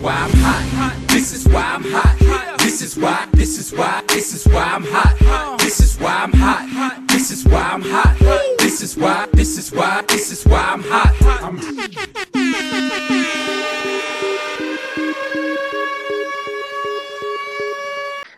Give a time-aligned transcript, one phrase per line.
[0.00, 1.08] why I'm hot.
[1.08, 2.58] This is why I'm hot.
[2.58, 5.58] This is why, this is why, this is why I'm hot.
[5.58, 7.08] This is why I'm hot.
[7.08, 8.16] This is why I'm hot.
[8.58, 11.14] This is why, this is why, this is why I'm hot.
[11.42, 11.58] I'm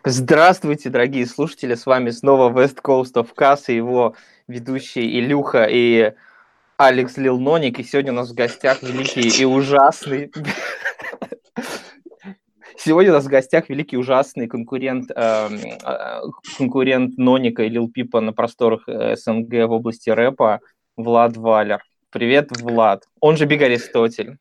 [0.06, 4.16] Здравствуйте, дорогие слушатели, с вами снова West Coast of Cast и его
[4.48, 6.14] ведущие Илюха и
[6.78, 10.32] Алекс Лилноник, и сегодня у нас в гостях великий и ужасный...
[12.82, 16.20] Сегодня у нас в гостях великий ужасный конкурент, эм, э,
[16.56, 20.60] конкурент Ноника и Лил Пипа на просторах э, СНГ в области рэпа
[20.96, 21.82] Влад Валер.
[22.10, 23.04] Привет, Влад.
[23.20, 24.38] Он же Биг Аристотель.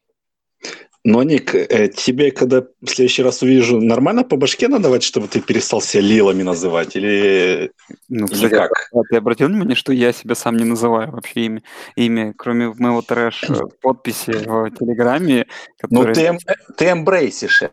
[1.04, 5.82] Ноник, э, тебе, когда в следующий раз увижу, нормально по башке надавать, чтобы ты перестал
[5.82, 6.96] себя Лилами называть?
[6.96, 7.72] Или,
[8.08, 8.72] Ну, или кстати, как?
[8.94, 11.64] а ты обратил внимание, что я себя сам не называю вообще имя,
[11.98, 15.46] имя кроме моего трэш э, подписи в Телеграме,
[15.90, 16.38] Ну, ты,
[16.78, 17.64] ты embrace ишь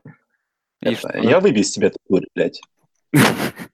[0.80, 0.96] это.
[0.96, 1.18] Что?
[1.18, 2.60] Я выбью из тебя дурь, блядь.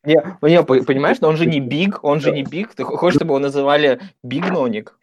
[0.05, 2.75] Не, ну не, по- понимаешь, но он же не Big, он же не Big.
[2.75, 4.99] Ты хочешь, чтобы его называли Big Ноник?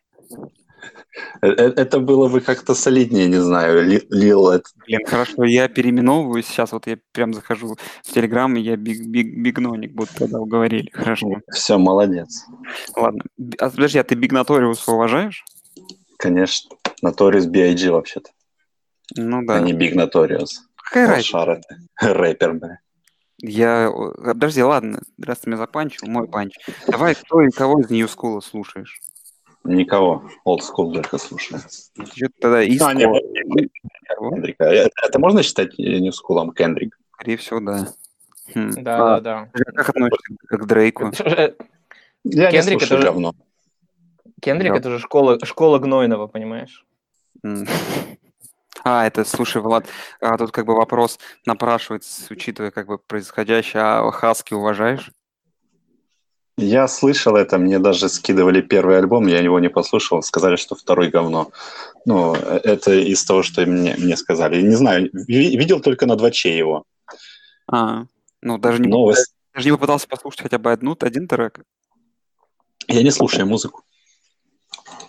[1.42, 3.84] Э, э, Это было бы как-то солиднее, не знаю.
[3.86, 4.66] Li- Lil, это...
[4.86, 9.38] Блин, хорошо, я переименовываюсь сейчас, вот я прям захожу в Телеграм, и я Big, Big,
[9.38, 10.90] Big Ноник, будто тогда уговорили.
[10.92, 11.28] Хорошо.
[11.52, 12.46] Все, молодец.
[12.96, 13.24] Ладно.
[13.60, 15.44] А, подожди, а ты Big Notorious а уважаешь?
[16.18, 16.70] Конечно.
[17.04, 17.90] Notorious B.I.G.
[17.92, 18.30] вообще-то,
[19.16, 19.60] Ну а да.
[19.60, 20.50] не Big Notorious.
[20.90, 21.62] Какая разница?
[22.00, 22.08] Ты.
[22.14, 22.80] Рэпер, бля.
[23.42, 23.90] Я...
[23.90, 26.56] о, Подожди, ладно, раз ты меня запанчил, мой панч.
[26.88, 29.00] Давай, кто и кого из new school а слушаешь?
[29.64, 30.24] Никого.
[30.48, 31.62] Old school только слушаю.
[32.14, 32.94] Чё ты тогда из А?
[32.96, 34.64] Кендрика.
[34.66, 36.98] Это, можно считать New School Кендрик?
[37.14, 37.88] Скорее всего, да.
[38.56, 38.72] Хм.
[38.84, 41.12] Да, А, да, Как относишься к Дрейку?
[41.20, 41.52] да.
[42.24, 43.34] Я Кендрик не слушаю это же- говно.
[44.42, 44.78] Кендрик Да.
[44.80, 46.86] это же школа, школа Гнойного, понимаешь?
[48.92, 49.86] А, это, слушай, Влад,
[50.20, 55.12] а тут как бы вопрос напрашивается, учитывая как бы происходящее, а Хаски уважаешь?
[56.58, 61.10] Я слышал это, мне даже скидывали первый альбом, я его не послушал, сказали, что второй
[61.10, 61.52] говно.
[62.06, 64.60] Ну, э, это из того, что мне, мне сказали.
[64.60, 66.84] Не знаю, ви- видел только на 2 его.
[67.72, 68.06] А,
[68.42, 69.36] ну даже не, Новость.
[69.54, 71.60] даже не попытался послушать хотя бы одну, один трек.
[72.88, 73.84] Я не слушаю музыку.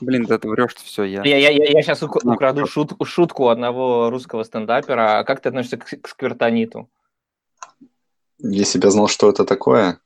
[0.00, 1.22] Блин, да ты врешь, все, я.
[1.24, 5.18] Я, я, я, сейчас Ну, украду шут- шутку одного русского стендапера.
[5.18, 6.88] А Как ты относишься к, к сквертониту?
[8.38, 9.98] Если бы я знал, что это такое.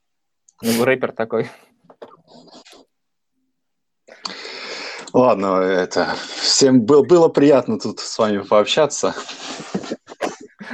[0.62, 1.48] Ну, рэпер такой.
[5.12, 9.14] Ладно, это всем был, было приятно тут с вами пообщаться.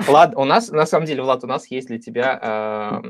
[0.08, 3.02] Ладно, у нас, на самом деле, Влад, у нас есть для тебя э,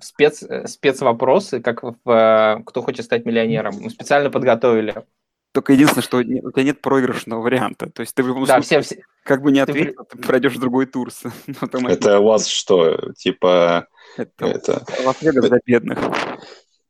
[0.00, 3.74] спец, спецвопросы, как в э, «Кто хочет стать миллионером».
[3.80, 5.04] Мы специально подготовили.
[5.52, 7.90] Только единственное, что у тебя нет проигрышного варианта.
[7.90, 10.18] То есть ты в любом Да, случае, все, все, как бы не ты ответил, ты
[10.18, 11.08] пройдешь в другой тур.
[11.88, 15.98] Это у вас что, типа, Это это Лас-Вегас для бедных.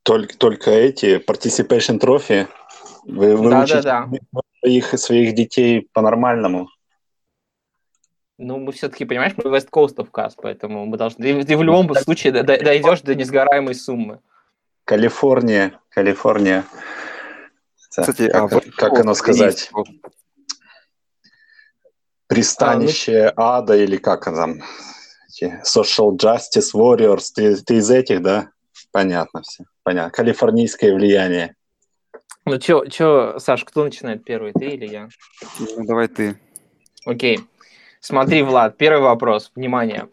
[0.03, 2.47] только, только эти participation трофи?
[3.05, 4.09] Вы, вы Да, да, да.
[4.61, 6.69] своих, своих детей по-нормальному?
[8.39, 11.23] Ну, мы все-таки, понимаешь, мы West Coast of Cast, поэтому мы должны...
[11.25, 14.21] Ты, ты в любом случае д- д- дойдешь до несгораемой суммы.
[14.85, 16.65] Калифорния, Калифорния.
[17.91, 19.55] Кстати, как, а как оно сказать?
[19.55, 19.89] есть вот
[22.29, 24.63] Пристанище ада или как оно там?
[25.65, 27.27] Social Justice Warriors.
[27.35, 28.51] Ты, ты из этих, да?
[28.93, 29.65] Понятно все.
[29.83, 30.11] Понятно.
[30.11, 31.57] Калифорнийское влияние.
[32.45, 35.09] Ну, чё, чё, Саш, кто начинает первый, ты или я?
[35.59, 36.39] Ну, давай ты.
[37.05, 37.41] Окей.
[38.01, 39.51] Смотри, Влад, первый вопрос.
[39.55, 40.09] Внимание.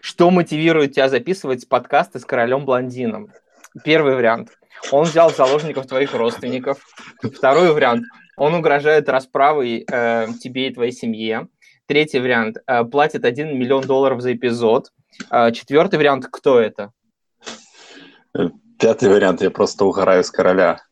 [0.00, 3.32] Что мотивирует тебя записывать подкасты с королем-блондином?
[3.84, 4.50] Первый вариант.
[4.90, 6.78] Он взял заложников твоих родственников.
[7.20, 8.04] Второй вариант.
[8.36, 11.48] Он угрожает расправой э, тебе и твоей семье.
[11.86, 12.58] Третий вариант.
[12.66, 14.92] Э, платит 1 миллион долларов за эпизод.
[15.30, 16.26] Э, четвертый вариант.
[16.30, 16.92] Кто это?
[18.78, 19.40] Пятый вариант.
[19.40, 20.82] Я просто угораю с короля.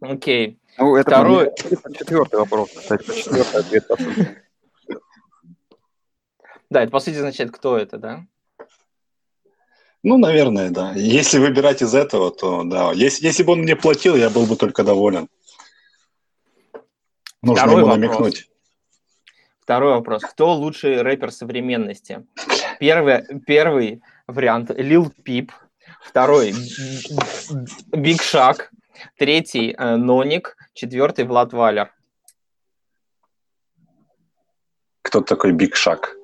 [0.00, 0.58] Окей.
[0.78, 1.52] Ну, это Второй-
[1.96, 4.43] четвертый вопрос, кстати, четвертый ответ.
[6.74, 8.26] Да, это по сути означает, кто это, да?
[10.02, 10.92] Ну, наверное, да.
[10.96, 12.90] Если выбирать из этого, то да.
[12.92, 15.28] Если, если бы он мне платил, я был бы только доволен.
[17.42, 17.96] Нужно Второй ему вопрос.
[17.96, 18.50] намекнуть.
[19.60, 20.22] Второй вопрос.
[20.22, 22.26] Кто лучший рэпер современности?
[22.80, 25.52] Первый, первый вариант Lil Peep.
[26.02, 26.54] Второй
[27.92, 28.72] Big Shaq.
[29.16, 30.56] Третий э, Ноник.
[30.72, 31.94] Четвертый Влад Валер.
[35.02, 36.16] Кто такой Big Shaq?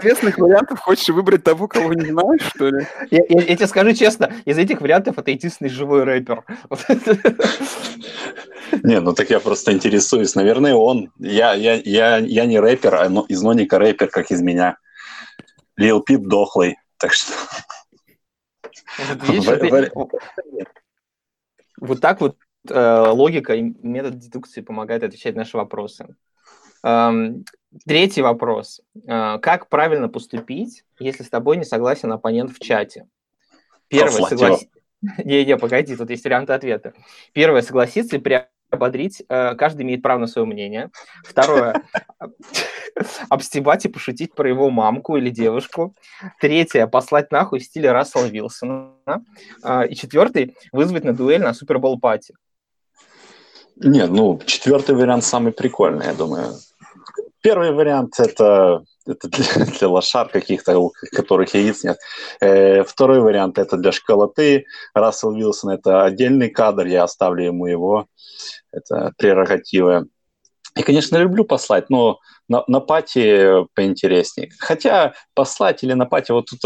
[0.00, 2.86] Известных вариантов хочешь выбрать того, кого не знаешь, что ли?
[3.10, 6.44] Я, я- я тебе скажу честно, из этих вариантов это единственный живой рэпер.
[8.82, 10.34] Не, ну так я просто интересуюсь.
[10.34, 11.12] Наверное, он.
[11.18, 14.76] Я, я, я, я не рэпер, а но- из Ноника рэпер, как из меня.
[15.76, 16.76] Лил Пип дохлый.
[16.98, 17.32] Так что...
[18.98, 19.44] Вот видишь,
[19.94, 20.08] В-
[21.80, 22.36] Вот так вот
[22.68, 26.08] э, логика и метод дедукции помогает отвечать на наши вопросы.
[27.84, 28.80] Третий вопрос.
[29.06, 33.06] Э, Как правильно поступить, если с тобой не согласен оппонент в чате?
[33.88, 34.68] Первое, согласись.
[35.24, 36.94] Не-не, погоди, тут есть варианты ответа.
[37.32, 39.22] Первое, согласиться и приободрить.
[39.28, 40.90] э, Каждый имеет право на свое мнение.
[41.22, 41.82] Второе,
[43.28, 45.94] обстебать и пошутить про его мамку или девушку.
[46.40, 48.94] Третье, послать нахуй в стиле Рассела Вилсона.
[49.62, 52.00] А, И четвертый, вызвать на дуэль на Супербол
[53.76, 56.54] Нет, ну, четвертый вариант самый прикольный, я думаю.
[57.42, 61.98] Первый вариант это, это для, для лошар каких-то, у которых яиц нет.
[62.40, 64.64] Э, второй вариант это для школоты.
[64.94, 68.06] Рассел Вилсон это отдельный кадр, я оставлю ему его.
[68.72, 70.06] Это прерогативы.
[70.74, 72.18] И, конечно, люблю послать, но
[72.48, 74.50] на, на пати поинтереснее.
[74.58, 76.64] Хотя послать или на пати, вот тут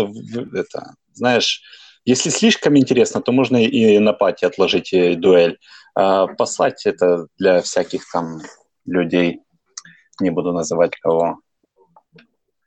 [0.55, 1.63] это, знаешь,
[2.05, 5.59] если слишком интересно, то можно и на пати отложить э, дуэль.
[5.95, 8.39] А послать это для всяких там
[8.87, 9.41] людей,
[10.21, 11.41] не буду называть кого.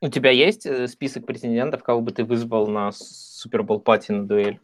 [0.01, 4.59] У тебя есть э, список претендентов, кого бы ты вызвал на Супербол пати на дуэль?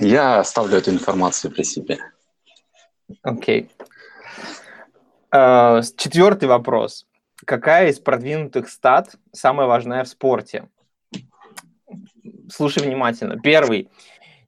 [0.00, 1.98] Я оставлю эту информацию при себе.
[3.22, 3.70] Окей.
[5.30, 7.06] А, с- Четвертый вопрос.
[7.44, 10.68] Какая из продвинутых стат самая важная в спорте?
[12.50, 13.38] Слушай внимательно.
[13.38, 13.88] Первый.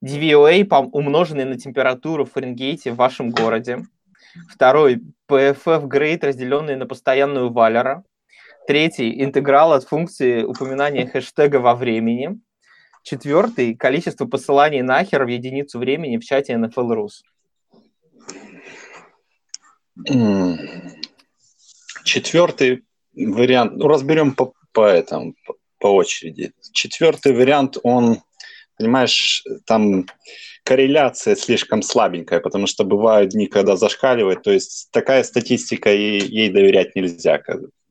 [0.04, 3.84] DVOA, умноженный на температуру в Фаренгейте в вашем городе.
[4.48, 5.02] Второй.
[5.28, 8.04] PFF grade, разделенный на постоянную валера.
[8.66, 9.22] Третий.
[9.22, 12.40] Интеграл от функции упоминания хэштега во времени.
[13.02, 13.74] Четвертый.
[13.74, 17.22] Количество посыланий нахер в единицу времени в чате NFL Rus.
[22.04, 25.34] Четвертый вариант, ну, разберем по, по этому,
[25.80, 26.52] по очереди.
[26.72, 28.20] Четвертый вариант, он,
[28.78, 30.06] понимаешь, там
[30.62, 36.50] корреляция слишком слабенькая, потому что бывают дни, когда зашкаливает, то есть такая статистика, ей, ей
[36.50, 37.42] доверять нельзя.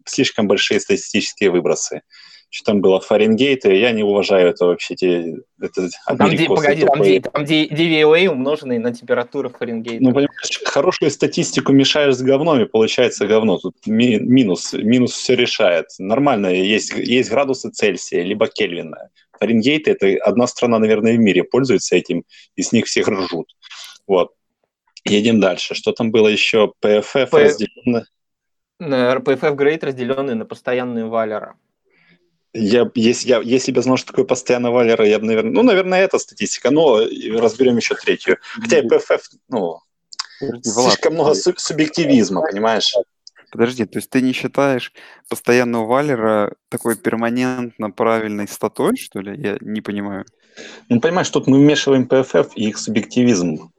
[0.06, 2.02] Слишком большие статистические выбросы.
[2.52, 4.96] Что там было, Фаренгейт, и я не уважаю это вообще.
[4.96, 7.20] Те, это Там, де- америкосы погоди, там, тупые.
[7.20, 10.04] де- там де- DVOA умноженный на температуру Фаренгейта.
[10.04, 13.60] Ну, понимаешь, хорошую статистику мешаешь с говном, и получается говно.
[13.60, 15.86] Тут ми- минус, минус все решает.
[16.00, 19.10] Нормально, есть, есть градусы Цельсия, либо Кельвина.
[19.40, 22.24] Фаренгейт– это одна страна, наверное, в мире пользуется этим,
[22.56, 23.56] и с них всех ржут.
[24.08, 24.32] Вот.
[25.06, 25.76] Едем дальше.
[25.76, 26.74] Что там было еще?
[26.84, 27.56] PFF П-.
[28.80, 31.54] На PFF grade, разделенный на постоянную валера.
[32.60, 35.52] Я, если, я, если бы знал, что такое постоянно Валера, я бы, наверное...
[35.52, 38.38] Ну, наверное, это статистика, но разберем еще третью.
[38.62, 39.80] Хотя PFF, ну,
[40.42, 42.94] Влад, слишком много су- субъективизма, понимаешь?
[43.52, 44.94] Подожди, то есть ты не считаешь
[45.28, 49.42] постоянного валера такой перманентно правильной статой, что ли?
[49.42, 50.26] Я не понимаю.
[50.90, 53.72] Ну, понимаешь, тут мы вмешиваем ПФФ и их субъективизм.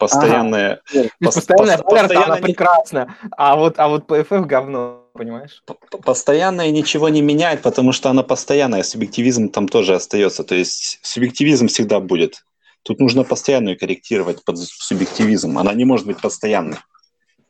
[0.00, 0.80] Постоянное...
[0.92, 4.46] То есть пос- постоянная пос- валера, она постоянно не- прекрасна, а вот, а вот PFF
[4.46, 5.62] говно, понимаешь?
[5.66, 10.42] п- п- Постоянное ничего не меняет, потому что она постоянная, субъективизм там тоже остается.
[10.42, 12.42] То есть субъективизм всегда будет.
[12.82, 15.58] Тут нужно постоянную корректировать под субъективизм.
[15.58, 16.78] Она не может быть постоянной.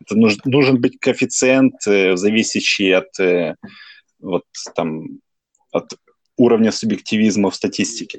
[0.05, 3.55] Это нуж- нужен быть коэффициент, э, зависящий от, э,
[4.19, 4.43] вот,
[4.75, 5.05] там,
[5.71, 5.93] от
[6.37, 8.19] уровня субъективизма в статистике.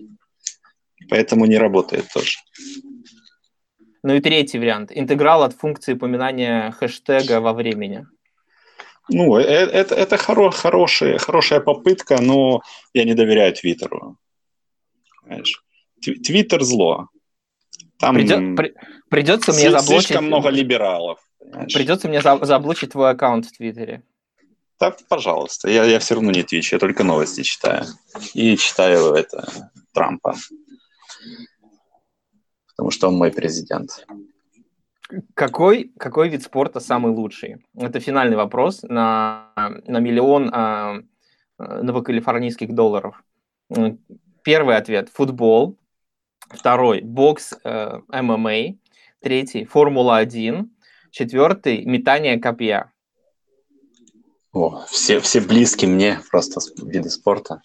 [1.10, 2.38] Поэтому не работает тоже.
[4.04, 4.92] Ну и третий вариант.
[4.94, 8.06] Интеграл от функции упоминания хэштега во времени.
[9.10, 12.62] Ну, э- э- это, это хоро- хорошая, хорошая попытка, но
[12.94, 14.18] я не доверяю Твиттеру.
[15.30, 17.10] Тв- Твиттер зло.
[18.00, 18.74] Там Придет- при-
[19.10, 20.08] придется мне заблочить...
[20.08, 21.20] слишком много либералов.
[21.40, 21.74] понимаешь.
[21.74, 24.02] Придется мне за- заблочить твой аккаунт в Твиттере.
[24.80, 27.86] Да, пожалуйста, я, я все равно не твичу, я только новости читаю.
[28.34, 29.48] И читаю это
[29.94, 30.36] Трампа.
[32.82, 34.08] Потому что он мой президент.
[35.36, 37.64] Какой, какой вид спорта самый лучший?
[37.76, 39.52] Это финальный вопрос на,
[39.86, 40.98] на миллион а,
[41.60, 43.24] а, новокалифорнийских долларов.
[44.42, 45.78] Первый ответ– футбол.
[46.50, 48.78] Второй– бокс, э, ММА.
[49.20, 50.68] Третий– Формула-1.
[51.12, 52.92] Четвертый– метание копья.
[54.54, 57.62] О, все, все близки мне просто виды спорта.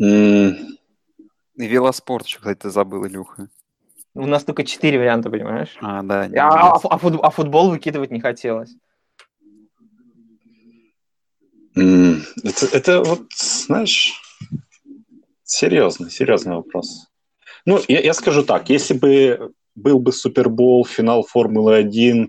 [0.00, 0.76] М,
[1.56, 3.48] И велоспорт еще, кстати, ты забыл, Илюха.
[4.14, 5.76] У нас только четыре варианта, понимаешь?
[5.80, 6.28] А, да.
[6.28, 8.74] не А, а а фут- а футбол выкидывать не хотелось.
[11.76, 14.20] Это, это вот, знаешь,
[15.42, 17.08] серьезный, серьезный вопрос.
[17.66, 22.28] Ну, я, я скажу так, если бы был бы Супербол, финал Формулы-1,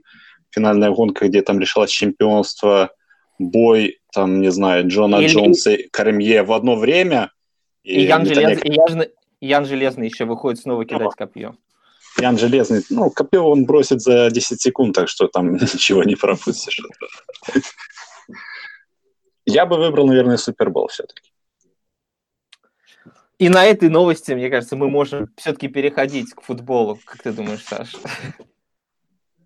[0.50, 2.90] финальная гонка, где там решалось чемпионство,
[3.38, 7.32] бой, там, не знаю, Джона Или- Джонса и Каремье в одно время,
[7.86, 8.66] И Ян, Виталий Желез...
[8.66, 9.06] и Ян...
[9.42, 11.56] Ян Железный еще выходит снова кидать копье.
[12.20, 16.82] Ян Железный, ну, копье он бросит за 10 секунд, так что там ничего не пропустишь.
[19.46, 21.32] Я бы выбрал, наверное, Супербол все-таки.
[23.38, 26.98] И на этой новости, мне кажется, мы можем все-таки переходить к футболу.
[27.06, 27.96] Как ты думаешь, Саш?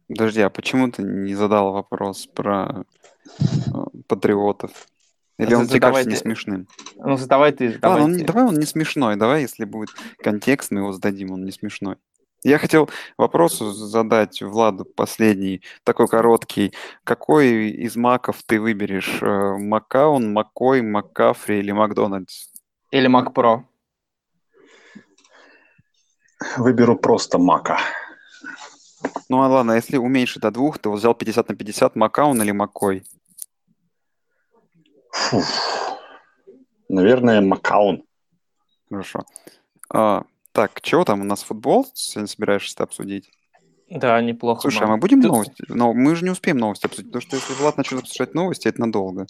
[0.07, 2.85] Подожди, а почему ты не задал вопрос про
[3.39, 3.43] э,
[4.07, 4.87] патриотов?
[5.39, 6.09] Или А он тебе кажется задавайте.
[6.11, 6.67] не смешным?
[6.97, 7.65] Ну, задавай ты.
[7.65, 8.17] Ладно, Давай он ты.
[8.19, 9.89] не- давай он не смешной, давай, если будет
[10.21, 11.95] контекст, мы его сдадим, он не смешной.
[12.43, 16.73] Я хотел вопрос задать Владу последний, такой короткий.
[17.03, 19.19] Какой из маков ты выберешь?
[19.21, 22.47] Э, Макаун, Маккой, Маккафри или Макдональдс?
[22.91, 23.63] Или Pro.
[26.57, 27.77] Выберу просто Мака.
[29.27, 32.51] Ну а ладно, если уменьшить до двух, ты вот взял 50 на 50, Макаун или
[32.51, 33.03] Маккой?
[35.19, 35.43] Фу.
[36.87, 38.03] Наверное, Макаун.
[38.89, 39.23] Хорошо.
[39.93, 43.29] А, так, чего там у нас футбол сегодня собираешься обсудить?
[43.89, 44.61] Да, неплохо.
[44.61, 44.91] Слушай, а было.
[44.93, 45.63] мы будем Ты- новости?
[45.67, 48.79] Но мы же не успеем новости обсудить, потому что если Влад начнет обсуждать новости, это
[48.81, 49.27] надолго.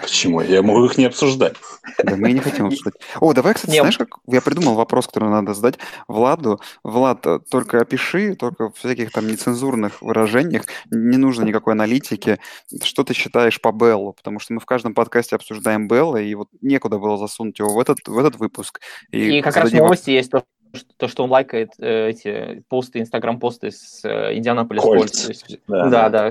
[0.00, 0.40] Почему?
[0.40, 1.54] Я могу их не обсуждать.
[2.02, 2.94] Да мы и не хотим обсуждать.
[3.20, 6.60] О, давай, кстати, Не, знаешь, как я придумал вопрос, который надо задать Владу.
[6.82, 12.38] Влад, э, только опиши, только в всяких там нецензурных выражениях, не нужно никакой аналитики.
[12.82, 14.12] Что ты считаешь по Беллу?
[14.12, 17.78] Потому что мы в каждом подкасте обсуждаем Белла, и вот некуда было засунуть его в
[17.78, 18.80] этот, в этот выпуск.
[19.10, 20.44] И как раз новости есть то,
[20.74, 24.82] что, то, что он лайкает э, эти посты, инстаграм-посты с э, Индианаполис
[25.68, 26.30] Да, Да, да.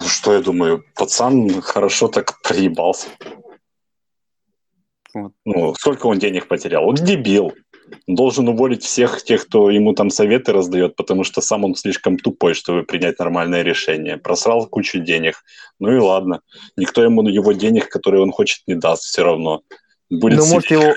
[0.00, 0.84] Ну, Что я думаю?
[0.94, 3.08] Пацан хорошо так проебался.
[5.14, 5.32] Вот.
[5.44, 6.88] Ну, сколько он денег потерял?
[6.88, 7.52] Он дебил.
[8.06, 12.16] Он должен уволить всех тех, кто ему там советы раздает, потому что сам он слишком
[12.16, 14.16] тупой, чтобы принять нормальное решение.
[14.16, 15.42] Просрал кучу денег.
[15.80, 16.40] Ну и ладно.
[16.76, 19.62] Никто ему его денег, которые он хочет, не даст все равно.
[20.08, 20.94] Будет Ну, может, себе- его...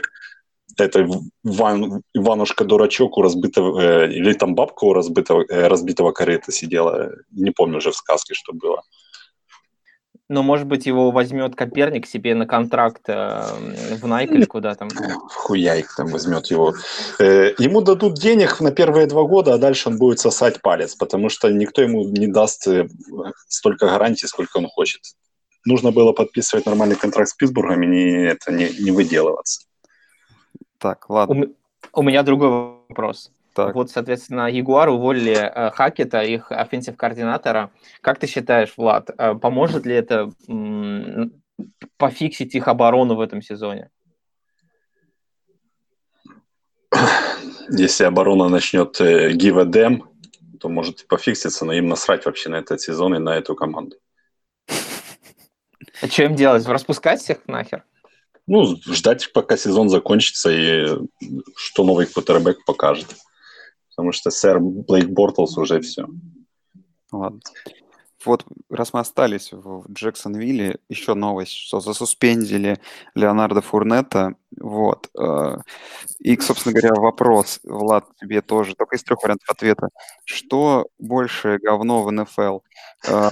[0.78, 1.08] это
[1.44, 7.12] Иван, Иванушка-дурачок у разбитого, э, или там бабка у разбитого, э, разбитого корыта сидела.
[7.32, 8.82] Не помню уже в сказке, что было.
[10.30, 13.44] Ну, может быть, его возьмет Коперник себе на контракт э,
[14.02, 14.90] в Nike или куда там.
[15.30, 16.74] Хуя их там возьмет его.
[17.20, 21.30] Э, ему дадут денег на первые два года, а дальше он будет сосать палец, потому
[21.30, 22.88] что никто ему не даст э,
[23.48, 25.02] столько гарантий, сколько он хочет.
[25.66, 29.66] Нужно было подписывать нормальный контракт с Питтсбургом и не, это, не, не выделываться.
[30.84, 31.44] Так, У, ладно.
[31.46, 31.56] м-
[31.94, 32.50] у меня другой
[32.90, 33.32] вопрос.
[33.54, 33.74] Так.
[33.74, 37.72] Вот, соответственно, Ягуар уволили э, Хакета, их offensive координатора.
[38.02, 41.32] Как ты считаешь, Влад, э, поможет ли это м,
[41.98, 43.92] пофиксить их оборону в этом сезоне?
[47.70, 50.02] Если оборона начнет э, give a damn,
[50.60, 53.96] то может и пофикситься, но им насрать вообще на этот сезон и на эту команду.
[56.02, 56.66] А что им делать?
[56.68, 57.86] Распускать всех нахер?
[58.46, 60.88] Ну, ждать, пока сезон закончится и
[61.56, 63.08] что новый квотербек покажет.
[63.90, 66.08] Потому что сэр Блейк Бортлс уже все.
[67.12, 67.40] Ладно.
[68.26, 72.80] Вот, раз мы остались в Джексонвилле, еще новость, что засуспендили
[73.16, 74.36] Леонардо Фурнета.
[74.60, 75.10] Вот.
[75.18, 75.58] э,
[76.20, 79.90] И, собственно говоря, вопрос, Влад, тебе тоже, только из трех вариантов ответа.
[80.26, 82.60] Что больше говно в НФЛ?
[83.08, 83.32] Э,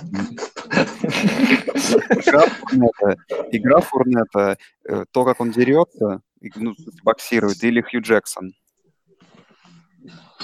[3.52, 6.22] Игра Фурнета, э, то, как он дерется,
[6.56, 8.54] ну, боксирует, или Хью Джексон?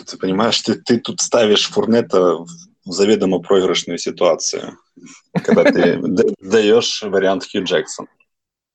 [0.06, 2.38] Ты понимаешь, ты, ты тут ставишь Фурнета
[2.92, 4.78] заведомо проигрышную ситуацию,
[5.44, 6.00] когда ты
[6.42, 8.08] даешь вариант Хью Джексон.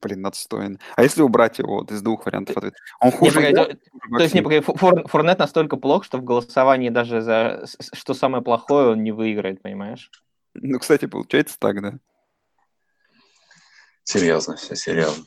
[0.00, 0.78] Блин, отстойно.
[0.96, 2.76] А если убрать его вот из двух вариантов ответа?
[3.00, 6.04] Он Не, хуже погоди, играет, то- то есть, не, погоди, Фу- Фур- Фурнет настолько плох,
[6.04, 10.10] что в голосовании даже за что самое плохое он не выиграет, понимаешь?
[10.54, 11.98] Ну, кстати, получается так, да.
[14.04, 15.24] Серьезно, все серьезно.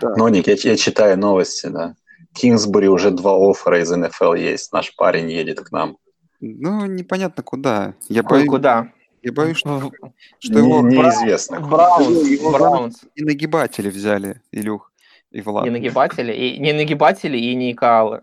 [0.00, 0.16] Так.
[0.16, 1.94] Ноник, я, я читаю новости, да.
[2.34, 4.72] Кингсбури уже два оффера из НФЛ есть.
[4.72, 5.96] Наш парень едет к нам.
[6.40, 7.94] Ну, непонятно куда.
[8.08, 8.92] Я Ой, боюсь, куда?
[9.22, 9.92] я боюсь что, В-
[10.38, 11.60] что его Не- неизвестно.
[11.60, 13.00] Браунс, Его Браунс.
[13.14, 14.92] и нагибатели взяли, Илюх
[15.30, 15.64] и Влад.
[15.64, 18.22] Не нагибатели, и не нагибатели, и не каалы.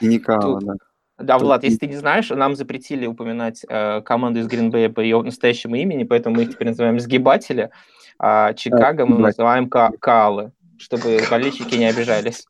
[0.00, 0.74] И Никала, Тут- да.
[1.18, 4.88] Да, Тут Влад, не- если ты не знаешь, нам запретили упоминать э, команду из Гринбея
[4.88, 7.70] по ее настоящему имени, поэтому мы их теперь называем сгибатели,
[8.18, 12.44] а Чикаго мы называем ка- каалы, чтобы болельщики не обижались.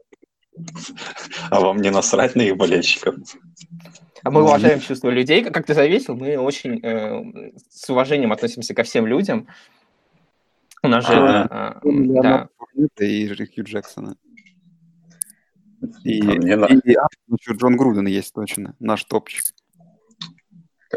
[1.51, 3.17] А вам не насрать на их болельщиков?
[4.25, 8.85] А мы уважаем чувства людей, как ты заметил, мы очень э, с уважением относимся ко
[8.85, 9.49] всем людям.
[10.83, 11.13] У нас же...
[11.15, 11.89] А, э,
[12.23, 12.49] да.
[12.99, 14.17] И Хью Джексона.
[16.05, 19.45] И, на- и, а, еще Джон Груден есть точно, наш топчик.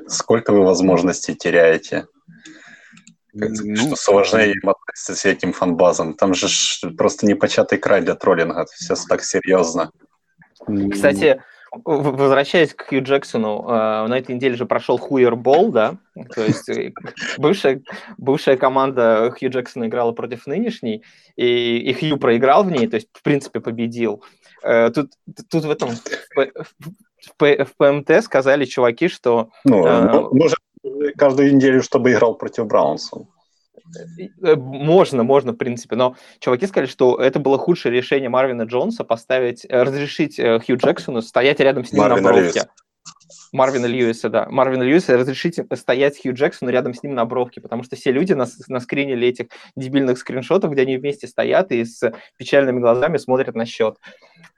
[0.07, 2.05] Сколько вы возможностей теряете?
[3.33, 6.13] Ну, что с уважением относитесь к этим фанбазам.
[6.13, 6.47] Там же
[6.95, 8.65] просто непочатый край для троллинга.
[8.71, 9.91] Все так серьезно.
[10.91, 11.41] Кстати,
[11.71, 15.97] возвращаясь к Хью Джексону, э, на этой неделе же прошел Хуербол, да?
[16.33, 16.93] То есть э,
[17.37, 17.81] бывшая,
[18.17, 21.03] бывшая команда Хью Джексона играла против нынешней,
[21.35, 24.23] и, и Хью проиграл в ней, то есть, в принципе, победил.
[24.63, 25.11] Э, Тут,
[25.49, 25.89] тут в этом
[26.35, 30.55] в, в ПМТ сказали чуваки, что Ну, ну, нужно
[31.17, 33.27] каждую неделю, чтобы играл против Браунсов.
[34.41, 39.03] Э, Можно, можно, в принципе, но чуваки сказали, что это было худшее решение Марвина Джонса
[39.03, 42.43] поставить, э, разрешить э, Хью Джексону стоять рядом с ним Марвина на бровке.
[42.43, 42.69] Льюиса.
[43.51, 44.47] Марвина Льюиса, да.
[44.49, 48.33] Марвина Льюиса разрешить стоять Хью Джексону рядом с ним на бровке, потому что все люди
[48.33, 53.65] нас наскринили этих дебильных скриншотов, где они вместе стоят и с печальными глазами смотрят на
[53.65, 53.95] счет.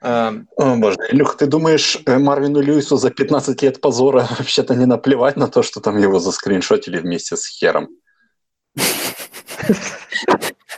[0.02, 0.96] Эм, О, боже.
[1.10, 5.80] Илюх, ты думаешь, Марвину Льюису за 15 лет позора вообще-то не наплевать на то, что
[5.80, 7.88] там его заскриншотили вместе с Хером?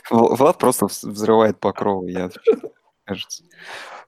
[0.09, 2.29] Влад просто вз- взрывает покровы, я
[3.05, 3.43] кажется.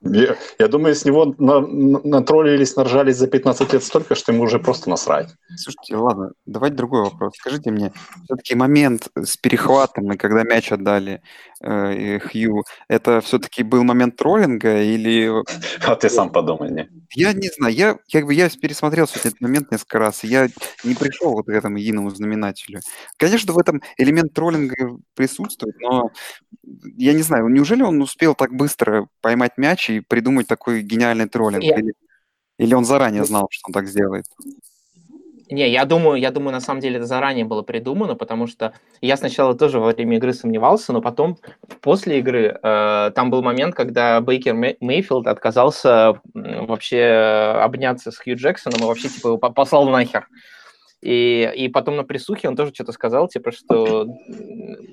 [0.02, 4.44] Я, я думаю, с него на, на- натроллились, наржались за 15 лет столько, что ему
[4.44, 5.28] уже просто насрать.
[5.56, 7.32] Слушайте, ладно, давайте другой вопрос.
[7.38, 7.92] Скажите мне,
[8.24, 11.22] все-таки момент с перехватом и когда мяч отдали
[11.60, 15.32] э, Хью, это все-таки был момент троллинга или
[15.86, 16.88] А ты сам подумай, не?
[17.14, 20.48] я не знаю, я как бы я пересмотрел сегодня этот момент несколько раз, и я
[20.84, 22.80] не пришел вот к этому единому знаменателю.
[23.16, 26.10] Конечно, в этом элемент троллинга присутствует, но
[26.96, 31.62] я не знаю, неужели он успел так быстро поймать мяч и придумать такой гениальный троллинг?
[31.64, 31.92] Я- Или,
[32.58, 34.24] или он заранее знал, что он так сделает?
[35.50, 38.72] Не, я думаю, я думаю, на самом деле это заранее было придумано, потому что
[39.02, 41.36] я сначала тоже во время игры сомневался, но потом
[41.82, 48.16] после игры э, там был момент, когда Бейкер Мей- Мейфилд отказался вообще э, обняться с
[48.18, 50.28] Хью Джексоном и вообще типа его по- послал нахер.
[51.04, 54.08] И, и потом на присухе он тоже что-то сказал, типа, что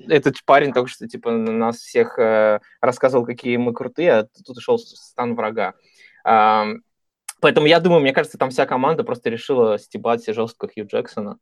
[0.08, 4.58] этот парень только что типа на нас всех э, рассказывал, какие мы крутые, а тут
[4.58, 5.72] ушел стан врага.
[6.24, 6.82] Ам,
[7.42, 11.38] Поэтому я думаю, мне кажется, там вся команда просто решила стебать жестко Хью Джексона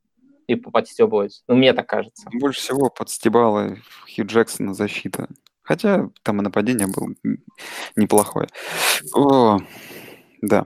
[0.47, 1.43] и подстебывать.
[1.47, 2.27] Ну, мне так кажется.
[2.33, 5.29] Больше всего подстебала Хью Джексона защита.
[5.63, 7.11] Хотя там и нападение было
[7.97, 8.49] неплохое.
[9.15, 9.59] О,
[10.41, 10.65] да.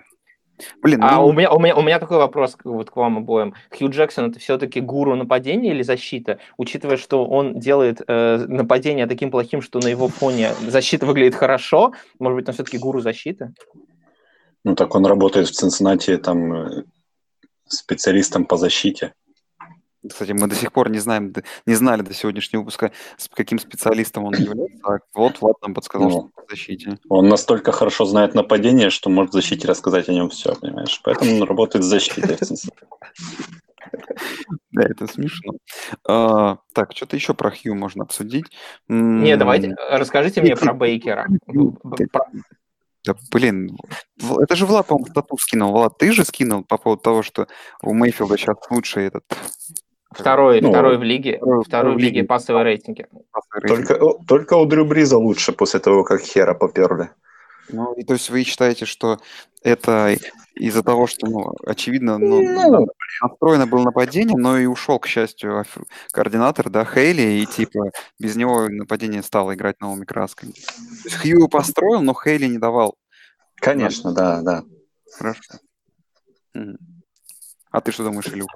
[0.83, 3.19] Блин, А ну, у меня, у, меня, у меня такой вопрос к- вот к вам
[3.19, 3.55] обоим.
[3.77, 6.38] Хью Джексон это все-таки гуру нападения или защита?
[6.57, 11.93] Учитывая, что он делает э, нападение таким плохим, что на его фоне защита выглядит хорошо,
[12.19, 13.53] может быть, он все-таки гуру защиты?
[14.64, 16.85] Ну так он работает в Цинциннати там э,
[17.67, 19.12] специалистом по защите.
[20.09, 21.33] Кстати, мы до сих пор не знаем,
[21.67, 24.79] не знали до сегодняшнего выпуска, с каким специалистом он является.
[24.85, 26.11] А вот Влад нам подсказал, Ну.
[26.11, 26.99] что он в защите.
[27.09, 31.01] Он настолько хорошо знает нападение, что может в защите рассказать о нем все, понимаешь?
[31.05, 32.38] Поэтому он работает в защите.
[34.73, 35.53] Да, это смешно.
[36.09, 38.47] А, так, что-то еще про Хью можно обсудить.
[38.88, 41.27] Не, давайте, расскажите мне про Бейкера.
[43.05, 43.77] Да, блин,
[44.40, 45.73] это же Влад, по-моему, статус скинул.
[45.73, 47.47] Влад, ты же скинул по поводу того, что
[47.83, 49.25] у Мейфилда сейчас лучший этот...
[50.18, 52.27] Второй, Ну, второй в лиге, второй- второй в лиге лиге.
[52.29, 53.09] пассовой рейтинге.
[53.33, 53.88] пассовый рейтинг.
[53.88, 57.11] Только, только у Дрю Бриза лучше после того, как Хера поперли.
[57.70, 59.18] Ну, и то есть вы считаете, что
[59.62, 60.16] это
[60.55, 62.87] из-за того, что, ну, очевидно, ну, Ну,
[63.22, 65.64] настроено было нападение, но и ушел, к счастью,
[66.12, 70.53] координатор, да, Хейли, и типа без него нападение стало играть новыми красками.
[70.53, 70.59] То
[71.09, 72.96] есть Хью построил, но Хейли не давал.
[73.57, 74.62] конечно, да, да.
[75.18, 75.40] Хорошо.
[76.53, 76.77] Мгм.
[77.70, 78.48] А ты что думаешь, Илюх?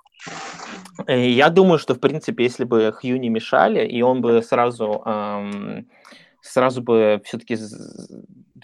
[1.06, 5.02] Э, Я думаю, что, в принципе, если бы Хью не мешали, и он бы сразу,
[5.04, 5.88] эм,
[6.40, 7.56] сразу бы все-таки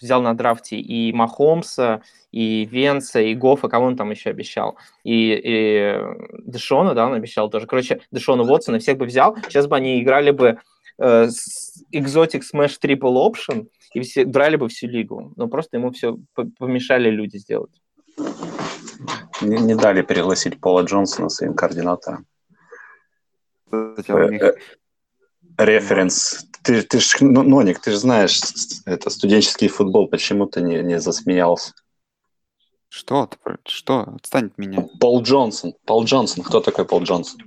[0.00, 5.40] взял на драфте и Махомса, и Венса, и Гофа, кого он там еще обещал, и,
[5.44, 5.98] и
[6.44, 7.66] Дэшона, да, он обещал тоже.
[7.66, 10.58] Короче, Дэшона Уотсона всех бы взял, сейчас бы они играли бы
[10.98, 15.32] э, с Exotic Smash Triple Option, и все драли бы всю лигу.
[15.36, 16.18] Но просто ему все
[16.58, 17.70] помешали люди сделать.
[19.44, 22.26] Не, не дали пригласить Пола Джонсона своим координатором.
[23.70, 23.76] А
[24.28, 24.54] них- Э,
[25.58, 26.46] э, Референс.
[26.62, 28.40] Ты, ты ж, ну, Ноник, ты же знаешь,
[28.86, 31.72] это студенческий футбол, почему ты не, не засмеялся?
[32.88, 33.28] Что?
[33.66, 34.14] Что?
[34.16, 34.86] Отстань от меня.
[35.00, 35.74] Пол Джонсон.
[35.84, 36.44] Пол Джонсон.
[36.44, 37.40] Кто такой Пол Джонсон?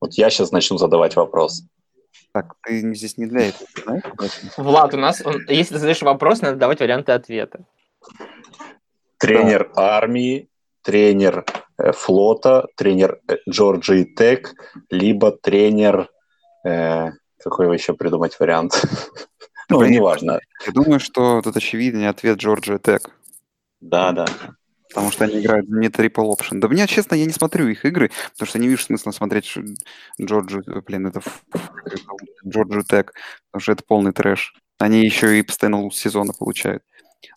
[0.00, 1.62] Вот я сейчас начну задавать вопрос.
[2.32, 6.40] Так, ты здесь не для этого, поэтому- Влад, у нас, он- если ты задаешь вопрос,
[6.40, 7.64] надо давать варианты ответа.
[9.20, 10.50] Тренер армии
[10.82, 11.44] тренер
[11.78, 14.54] э, флота, тренер э, Джорджии Тек,
[14.88, 16.08] либо тренер...
[16.64, 17.10] э,
[17.42, 18.82] какой вы еще придумать вариант?
[19.68, 19.92] Ну, Блин.
[19.92, 20.40] неважно.
[20.66, 23.08] Я думаю, что тут очевидный ответ Джорджия Тек.
[23.80, 24.26] Да, да.
[24.88, 26.58] Потому что они играют не трипл option.
[26.58, 29.56] Да мне, честно, я не смотрю их игры, потому что не вижу смысла смотреть
[30.20, 31.20] Джорджию, э, блин, это
[32.44, 33.12] Джорджию Тек,
[33.52, 34.54] потому что это полный трэш.
[34.78, 36.82] Они еще и постоянно луз сезона получают.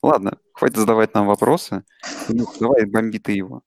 [0.01, 1.83] Ладно, хватит задавать нам вопросы.
[2.29, 3.61] Ну, Давай, бомби ты его.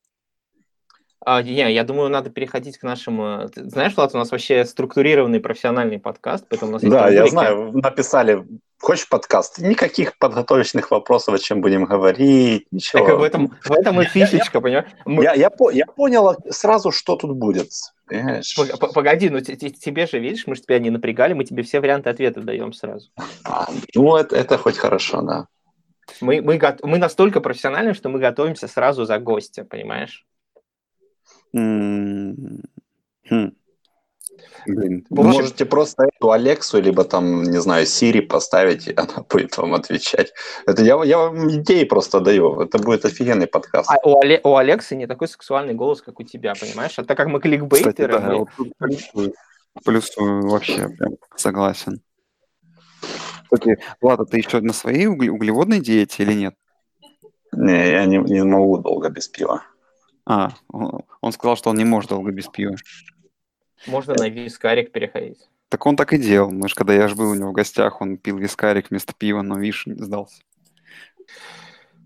[1.28, 3.48] А, не, я думаю, надо переходить к нашим...
[3.48, 7.22] ты Знаешь, Влад, у нас вообще структурированный профессиональный подкаст, поэтому у нас есть Да, я
[7.22, 7.30] рубрики.
[7.32, 8.46] знаю, написали,
[8.78, 9.58] хочешь подкаст?
[9.58, 13.04] Никаких подготовочных вопросов, о чем будем говорить, ничего.
[13.04, 14.86] Так в этом, в этом и фишечка, понимаешь?
[15.04, 17.70] Мы- Я, я, по- я понял сразу, что тут будет.
[18.06, 18.54] понимаешь?
[18.94, 21.80] Погоди, ну те- те- тебе же, видишь, мы же тебя не напрягали, мы тебе все
[21.80, 23.10] варианты ответа даем сразу.
[23.42, 25.48] А, ну, это, это хоть хорошо, да.
[26.20, 30.26] Мы, мы, мы настолько профессиональны, что мы готовимся сразу за гостя, понимаешь?
[31.54, 32.62] М,
[33.28, 33.52] хм.
[34.66, 39.56] Блин, Вы можете просто эту Алексу, либо там, не знаю, Сири поставить, и она будет
[39.56, 40.32] вам отвечать.
[40.66, 42.60] Это я, я вам идеи просто даю.
[42.60, 43.88] Это будет офигенный подкаст.
[43.90, 46.98] А у, Оле- у Алексы не такой сексуальный голос, как у тебя, понимаешь?
[46.98, 48.46] А так как мы кстати, кликбейтеры, да, мы-
[49.14, 49.32] вот
[49.84, 52.00] плюсую вообще прям согласен.
[53.50, 56.54] Кстати, Влад, а ты еще на своей угле- углеводной диете или нет?
[57.52, 59.62] Не, я не, не могу долго без пива.
[60.26, 62.74] А, он сказал, что он не может долго без пива.
[63.86, 65.38] можно на вискарик переходить.
[65.68, 66.50] Так он так и делал.
[66.50, 69.42] Мы ж, когда я ж был у него в гостях, он пил вискарик вместо пива,
[69.42, 70.42] но, видишь, не сдался.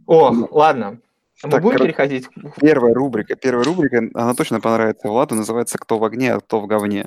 [0.07, 1.00] О, ладно.
[1.42, 2.26] Мы Так, будем кор- переходить?
[2.26, 3.35] к- Первая рубрика.
[3.37, 7.07] Первая рубрика, она точно понравится Владу, называется «Кто в огне, а кто в говне».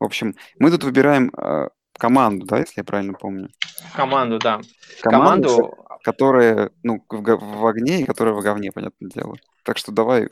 [0.00, 3.50] В общем, мы тут выбираем э, команду, да, если я правильно помню?
[3.94, 4.60] Команду, да.
[5.02, 9.36] Команду, Команду, которая, ну, в, в огне и которая в говне, понятное дело.
[9.64, 10.28] Так что давай,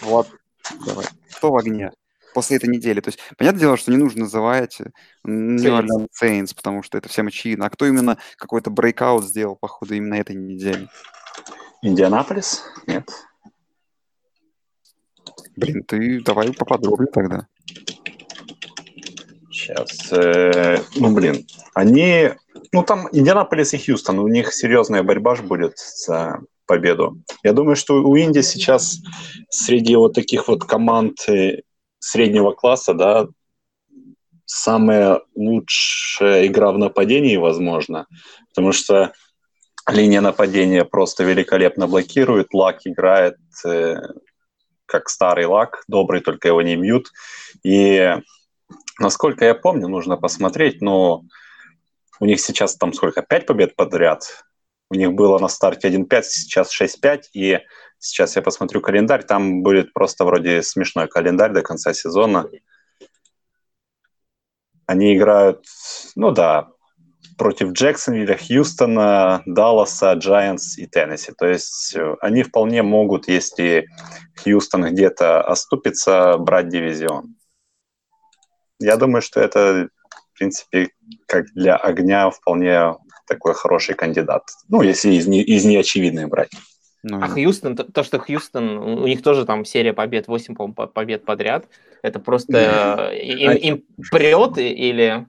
[0.00, 0.28] Влад,
[0.86, 1.06] давай.
[1.36, 1.92] Кто в огне?
[2.34, 3.00] После этой недели.
[3.00, 4.86] То есть, понятное дело, что не нужно называть э,
[5.24, 5.70] New.
[5.70, 7.66] Orleans Saints, потому что это всем очевидно.
[7.66, 10.88] А кто именно какой-то брейкаут сделал, походу, именно этой неделе?
[11.82, 12.64] Индианаполис?
[12.86, 13.08] Нет.
[15.56, 17.46] Блин, ты давай поподробнее тогда.
[19.52, 20.12] Сейчас.
[20.12, 21.46] э, ну, блин.
[21.74, 22.30] Они...
[22.72, 24.18] Ну, там Индианаполис и Хьюстон.
[24.18, 27.18] У них серьезная борьба ж будет за победу.
[27.42, 28.98] Я думаю, что у Инди сейчас
[29.50, 31.62] среди вот таких вот команд э,
[31.98, 33.26] среднего класса, да,
[34.46, 38.06] самая лучшая игра в нападении, возможно.
[38.48, 39.12] Потому что
[39.90, 42.54] линия нападения просто великолепно блокирует.
[42.54, 43.36] Лак играет
[43.66, 43.96] э,
[44.86, 47.08] как старый лак, добрый, только его не бьют.
[47.64, 48.14] И
[48.98, 51.24] насколько я помню, нужно посмотреть, но
[52.20, 54.44] у них сейчас там сколько, 5 побед подряд?
[54.90, 57.60] У них было на старте 1-5, сейчас 6-5, и
[57.98, 62.48] сейчас я посмотрю календарь, там будет просто вроде смешной календарь до конца сезона.
[64.86, 65.64] Они играют,
[66.14, 66.68] ну да,
[67.38, 71.32] против Джексонвилля, Хьюстона, Далласа, Джайанс и Теннесси.
[71.32, 73.88] То есть э, они вполне могут, если
[74.42, 77.36] Хьюстон где-то оступится, брать дивизион.
[78.82, 79.88] Я думаю, что это,
[80.34, 80.90] в принципе,
[81.26, 82.94] как для огня вполне
[83.26, 84.42] такой хороший кандидат.
[84.68, 86.50] Ну, если из, не, из неочевидных брать.
[87.04, 90.74] Ну, А Хьюстон, то, то, что Хьюстон, у них тоже там серия побед, 8, по-моему,
[90.74, 91.66] по- побед подряд,
[92.02, 95.26] это просто э, им, им прет или...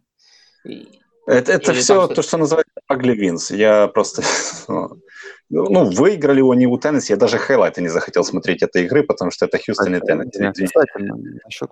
[1.25, 3.55] Это, это Или все там что- то, что называется ugly wins.
[3.55, 4.21] Я просто...
[5.53, 7.13] Ну, выиграли они у Теннесси.
[7.13, 10.67] Я даже хайлайты не захотел смотреть этой игры, потому что это Хьюстон и Теннесси.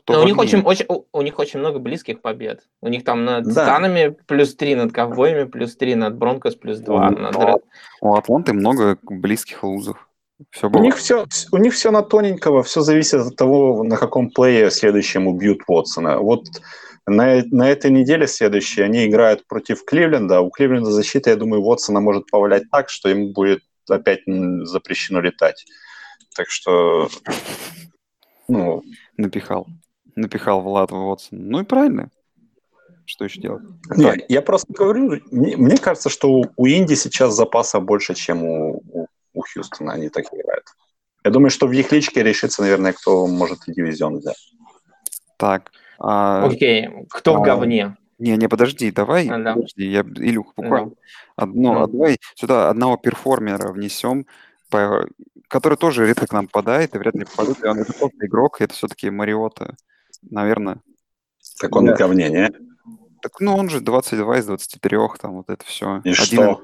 [0.07, 2.61] Да, у них, очень, очень, у, у них очень много близких побед.
[2.81, 3.65] У них там над Да.
[3.65, 7.09] Титанами плюс 3, над Ковбоями плюс 3, над Бронкос плюс 2.
[7.09, 7.61] Ну, над
[8.01, 10.07] У Атланты много близких лузов.
[10.51, 14.29] Все У них все, у них все на тоненького, все зависит от того, на каком
[14.29, 16.17] плее следующем убьют Уотсона.
[16.19, 16.45] Вот
[17.07, 20.41] на, на этой неделе следующей они играют против Кливленда.
[20.41, 24.21] У Кливленда защита, я думаю, Уотсона может повалять так, что ему будет опять
[24.63, 25.65] запрещено летать.
[26.35, 27.09] Так что,
[28.47, 28.83] ну,
[29.17, 29.67] Напихал.
[30.15, 31.47] Напихал Влад Вотсон.
[31.47, 32.09] Ну и правильно.
[33.05, 33.63] Что еще делать?
[33.95, 38.43] не, я просто говорю, мне, мне кажется, что у, у Инди сейчас запаса больше, чем
[38.43, 39.93] у, у, у Хьюстона.
[39.93, 40.65] Они так играют.
[41.23, 44.53] Я думаю, что в их личке решится, наверное, кто может и дивизион взять.
[45.37, 45.71] Так.
[45.99, 47.97] а, Окей, кто в а, говне?
[48.21, 49.27] Не, не, подожди, давай.
[49.29, 49.53] А, да.
[49.55, 50.87] Подожди, я, Илюх, буквально.
[50.89, 50.95] Ну.
[51.35, 51.81] Одно, Ну.
[51.83, 54.27] а давай сюда одного перформера внесем,
[54.69, 55.07] по-
[55.47, 57.63] который тоже редко к нам попадает и вряд ли попадет.
[57.63, 59.75] И он это просто игрок, и это все-таки Мариота.
[60.29, 60.81] Наверное.
[61.59, 61.95] Так он Да.
[61.95, 62.49] говне, не?
[63.23, 66.01] Так, ну, он же 22 из 23, там вот это все.
[66.03, 66.61] И что?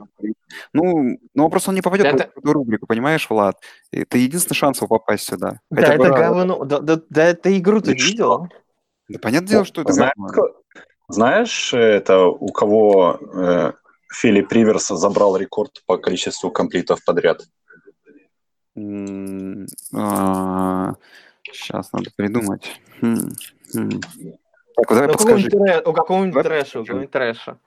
[0.73, 3.57] Ну, ну, просто он не попадет Это- в эту рубрику, понимаешь, Влад?
[3.91, 5.59] Это единственный шанс его попасть сюда.
[5.71, 6.65] Да, Хотя бы это говно.
[6.65, 8.47] Да, да, да это игру ты видел?
[9.09, 10.53] Да понятное дело, что это Знаешь, говно.
[11.07, 13.73] Знаешь, это у кого э,
[14.13, 17.43] Филипп Риверс забрал рекорд по количеству комплитов подряд?
[21.51, 22.81] Сейчас надо придумать.
[23.01, 25.49] Так, давай подскажи.
[25.85, 27.57] у какого-нибудь трэша, у какого-нибудь трэша.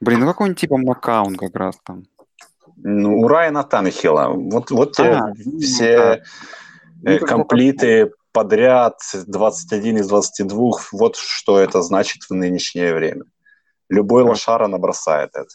[0.00, 2.04] Блин, ну какой-нибудь типа Макаун как раз там.
[2.76, 4.28] Ну, у Райана Таннехилла.
[4.28, 6.14] Вот, вот А, все да.
[7.12, 10.70] э, Ну, комплиты подряд, 21 из 22.
[10.92, 13.24] Вот что это значит в нынешнее время.
[13.88, 15.48] Любой лошара набросает это.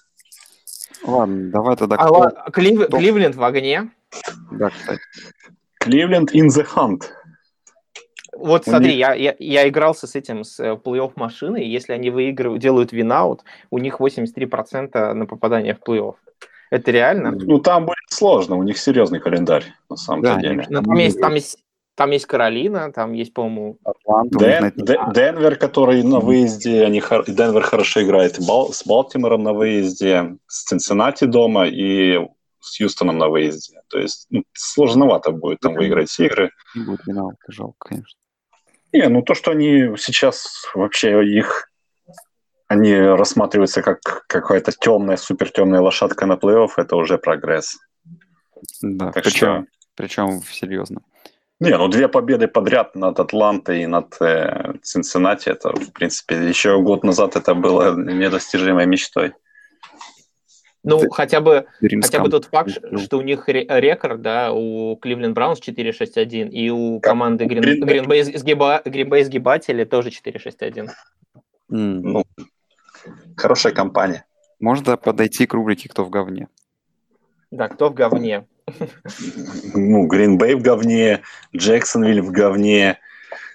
[1.04, 1.96] Ладно, давай тогда...
[1.96, 3.92] А кто- Клив- кто- Кливленд в огне.
[4.52, 5.02] Да, кстати.
[5.80, 7.04] Кливленд in the hunt.
[8.38, 11.94] Вот У смотри, них- я, я, я игрался с этим, с э, плей-офф машиной, если
[11.94, 16.16] они выигрывают, делают винаут, у них 83% на попадание в плей-офф.
[16.70, 17.32] Это реально?
[17.32, 20.66] Ну, там будет сложно, у них серьезный календарь, на самом Да, деле.
[20.70, 21.58] Ну, там, есть, там, есть,
[21.96, 23.78] там есть Каролина, там есть, по-моему...
[23.84, 28.86] Атланта, Ден- на это- Де- Денвер, который на выезде, они, Денвер хорошо играет Бал- с
[28.86, 32.20] Балтимором на выезде, с Цинциннати дома и
[32.60, 33.82] с Хьюстоном на выезде.
[33.90, 36.52] То есть ну, сложновато будет там выиграть игры.
[36.76, 38.20] не будет финала, жалко, конечно.
[38.92, 41.70] Не, ну то, что они сейчас вообще их
[42.68, 47.78] они рассматриваются как какая-то темная, супер темная лошадка на плей-офф, это уже прогресс.
[48.82, 51.02] Да, Так причем, причем серьезно.
[51.60, 56.82] Не, ну две победы подряд над Атлантой и над э, Цинциннати, это, в принципе, еще
[56.82, 59.34] год назад это было недостижимой мечтой.
[60.84, 61.08] Ну, Да.
[61.12, 63.00] хотя бы, хотя бы тот факт, Ну.
[63.00, 67.12] что у них ре- рекорд, да, у Кливленд Браунс 4-6-1, и у Как?
[67.12, 67.86] команды Грин, Green Bay.
[67.88, 68.82] Гринбей сгиба-
[69.24, 70.90] сгибатели тоже 4-6-1.
[71.72, 72.02] М.
[72.02, 72.24] Ну,
[73.38, 74.26] хорошая компания.
[74.60, 76.50] Можно подойти к рубрике «Кто в говне».
[77.50, 78.46] Да, кто в говне?
[79.74, 81.22] Ну, Гринбей в говне,
[81.56, 83.00] Джексонвиль в говне,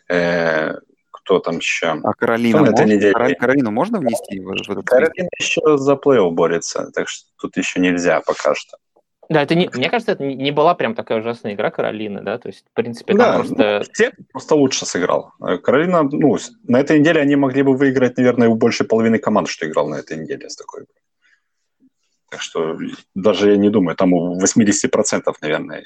[0.08, 0.74] э,
[1.10, 1.98] кто там еще?
[2.02, 3.12] А Каролина, на этой можно, неделе.
[3.12, 4.86] Каро- Каролину можно внести в, в этот?
[4.86, 8.76] Каролина еще за плей борется, так что тут еще нельзя пока что.
[9.28, 12.48] Да, это не, мне кажется, это не, была прям такая ужасная игра Каролины, да, то
[12.48, 13.84] есть, в принципе, Да, просто...
[13.94, 15.32] Те просто лучше сыграл.
[15.40, 19.48] Э, Каролина, ну, на этой неделе они могли бы выиграть, наверное, у больше половины команд,
[19.48, 20.82] что играл на этой неделе с такой.
[20.82, 20.99] игрой.
[22.30, 22.78] Так что
[23.14, 25.84] даже я не думаю, там у 80%, наверное,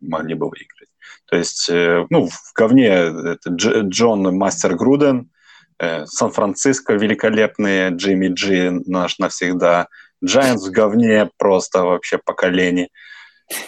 [0.00, 0.88] могли бы выиграть.
[1.26, 5.30] То есть, э, ну, в говне это Дж- Джон Мастер Груден,
[5.78, 9.88] э, Сан-Франциско великолепные, Джимми Джи наш навсегда,
[10.24, 12.88] Giants в говне просто вообще по колени.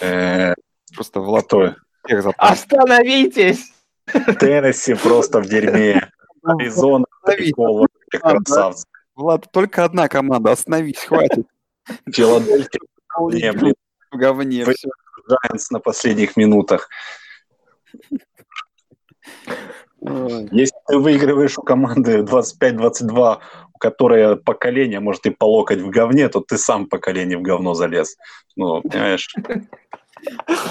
[0.00, 0.54] Э,
[0.94, 1.74] Просто Влад кто?
[2.06, 2.52] всех запомнил.
[2.52, 3.72] Остановитесь!
[4.40, 6.10] Теннесси просто в дерьме.
[6.42, 8.86] Аризона, прикол, красавцы.
[9.14, 11.46] Влад, только одна команда, остановись, хватит.
[12.12, 12.80] Филадельфия,
[13.32, 13.74] не, блин,
[14.10, 14.88] В говне, все.
[15.28, 16.88] Giants на последних минутах.
[20.00, 23.38] Если ты выигрываешь у команды 25-22,
[23.74, 27.74] у которой поколение, может, и по локоть в говне, то ты сам поколение в говно
[27.74, 28.16] залез.
[28.54, 29.28] Ну, понимаешь?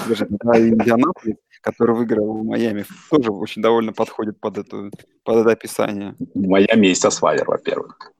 [0.06, 4.90] Индианаполис, который выиграл в Майами, тоже очень довольно подходит под, эту,
[5.22, 6.14] под это описание.
[6.18, 8.12] В Майами есть Асвайер, во-первых.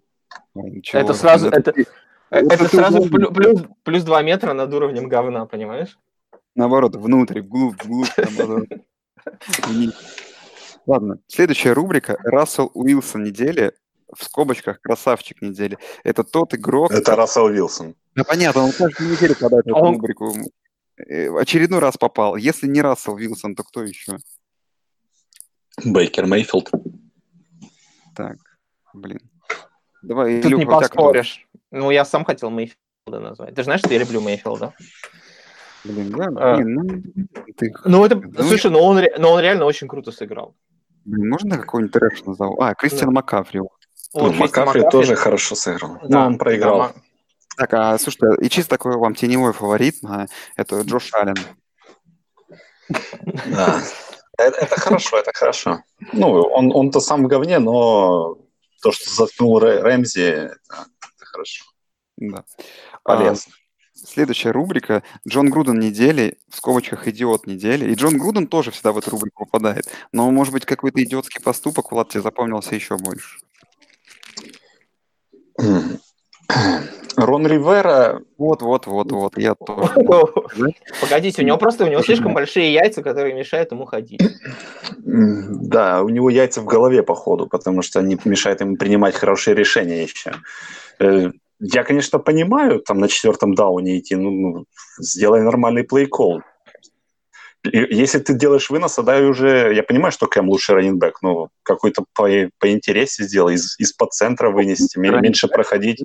[0.55, 1.73] Ой, ничего, Это сразу, это,
[2.31, 5.99] это это сразу плю- плюс, плюс 2 метра над уровнем говна, понимаешь?
[6.55, 7.77] Наоборот, внутрь, вглубь,
[8.17, 8.73] вглубь.
[10.87, 13.73] Ладно, следующая рубрика «Рассел Уилсон недели»,
[14.15, 15.79] в скобочках «Красавчик недели».
[16.05, 16.93] Это тот игрок...
[16.93, 17.95] Это Рассел Вилсон.
[18.15, 20.33] Да понятно, он каждую неделю подает эту рубрику.
[20.97, 22.37] Э, Очередной раз попал.
[22.37, 24.17] Если не Рассел Вилсон, то кто еще?
[25.85, 26.71] Бейкер Мейфилд.
[28.15, 28.37] Так,
[28.95, 29.21] блин.
[30.03, 31.46] Давай, Тут Илюха, не поспоришь.
[31.71, 33.55] Ну, я сам хотел Мейфилда назвать.
[33.55, 34.73] Ты же знаешь, что я люблю Мейфилда?
[35.85, 36.57] Блин, да, А.
[36.57, 40.11] блин, ну, ты, Ну, это, Ну, слушай, но он, ре- но он реально очень круто
[40.13, 40.55] сыграл.
[41.05, 42.61] блин, можно какой-нибудь трэш назову?
[42.61, 43.61] А, Кристиан Макафри.
[44.15, 45.99] Ну, Макафри Маккафри- тоже хорошо сыграл.
[46.03, 46.79] Да, Но он проиграл.
[46.79, 46.93] да,
[47.57, 50.27] Так, а слушайте, и чисто такой вам теневой фаворит, а,
[50.57, 51.37] это Джош Аллен.
[53.47, 53.81] Да.
[54.39, 55.83] Это, это хорошо, это хорошо.
[56.13, 58.37] Ну, он, он-то сам в говне, но
[58.83, 60.57] то, что заткнул Рэ- Рэмзи, это
[61.37, 61.65] хорошо.
[62.17, 62.45] Да.
[63.05, 63.53] А, Полезно.
[63.93, 67.91] следующая рубрика Джон Груден недели, в скобочках идиот недели.
[67.91, 69.87] И Джон Груден тоже всегда в эту рубрику попадает.
[70.13, 73.39] Но, может быть, какой-то идиотский поступок, Влад, тебе запомнился еще больше.
[77.17, 79.91] Рон Ривера, Вот, вот, вот, вот, я тоже.
[81.01, 84.21] Погодите, у него просто у него слишком большие яйца, которые мешают ему ходить.
[84.99, 90.03] да, у него яйца в голове, походу, потому что они мешают ему принимать хорошие решения
[90.03, 90.35] еще.
[90.99, 94.65] Э, Я, конечно, понимаю, там на четвертом дауне идти, ну, ну,
[94.99, 96.43] сделай нормальный плей-колл.
[97.65, 99.73] Если ты делаешь вынос, дай уже...
[99.75, 102.29] Я понимаю, что Кэм лучший раненбэк, но какой-то по,
[102.59, 106.05] поинтереснее сделай, из, из-под центра вынести, мен- меньше проходить.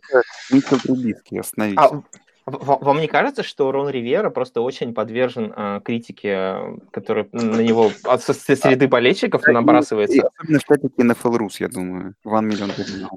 [0.50, 1.78] Митчелл Трубицкий, остановись.
[1.78, 2.02] А
[2.46, 6.56] вам не кажется, что Рон Ривера просто очень подвержен э, критике,
[6.92, 10.30] которая на него от со- со среды болельщиков И набрасывается?
[10.38, 12.16] особенно в чатике NFL Rus, я думаю.
[12.26, 12.72] One миллион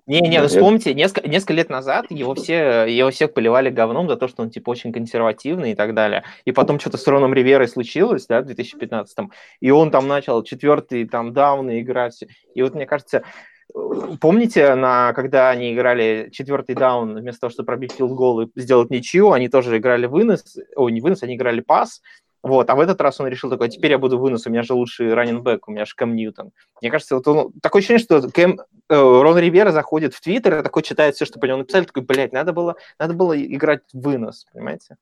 [0.07, 4.17] Не, не, ну вспомните, несколько, несколько лет назад его все, его всех поливали говном за
[4.17, 6.25] то, что он типа очень консервативный и так далее.
[6.45, 11.07] И потом что-то с Роном Риверой случилось, да, в 2015-м, и он там начал четвертый
[11.09, 12.23] там дауны играть.
[12.55, 13.23] И вот мне кажется,
[14.21, 18.91] помните, на, когда они играли четвертый даун, вместо того, чтобы пробить field goal и сделать
[18.91, 22.01] ничью, они тоже играли вынос, ой, не вынос, они играли пас,
[22.43, 24.75] вот, а в этот раз он решил такой, теперь я буду вынос, у меня же
[24.75, 26.53] лучший running back, у меня же Кэм Ньютон.
[26.83, 28.61] Мне кажется, вот он, такое ощущение, что Кэм,
[28.91, 32.33] э, Рон Ривера заходит в Твиттер такой читает все, что по нему написали, такой, блядь,
[32.33, 34.97] надо было, надо было играть вынос, понимаете?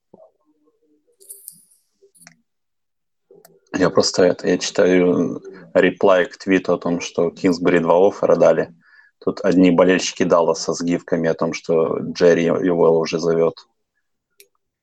[3.74, 5.42] Я просто это, я читаю
[5.74, 8.74] реплай к твиту о том, что Кинсбери два оффера дали.
[9.18, 13.54] Тут одни болельщики Далласа с гифками о том, что Джерри его уже зовет.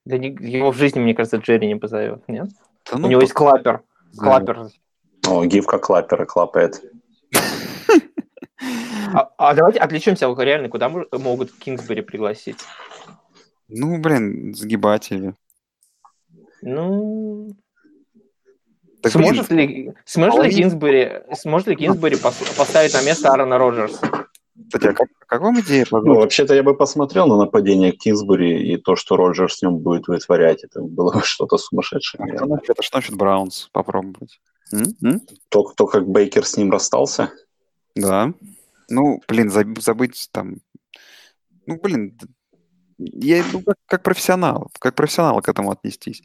[0.05, 2.49] Да не- его в жизни, мне кажется, Джерри не позовет, нет?
[2.89, 3.83] Да У ну, него есть клапер.
[4.13, 4.23] да.
[4.23, 4.69] Клапер.
[5.27, 6.81] О, гифка клапера клапает.
[9.13, 12.59] А, а давайте отвлечемся, реально, куда могут Кингсбери пригласить?
[13.67, 15.35] Ну, блин, сгибатели.
[16.61, 17.55] Ну,
[19.01, 23.29] Так, блин, сможет ли, сможет ли половина- Кингсбери, сможет ли Кингсбери пос- поставить на место
[23.29, 24.25] Аарона Роджерса?
[24.65, 28.77] Кстати, а как, как вам идея Ну, вообще-то я бы посмотрел на нападение Кинсбери и
[28.77, 30.63] то, что Роджер с ним будет вытворять.
[30.63, 32.23] Это было бы что-то сумасшедшее.
[32.33, 33.69] А что насчет, а что насчет Браунс?
[33.71, 34.39] Попробовать.
[35.49, 37.31] То, то, как Бейкер с ним расстался.
[37.95, 38.33] Да.
[38.89, 40.57] Ну, блин, заб- забыть там...
[41.65, 42.17] Ну, блин,
[42.99, 46.21] я, ну, как, как профессионал, как профессионал к этому отнестись.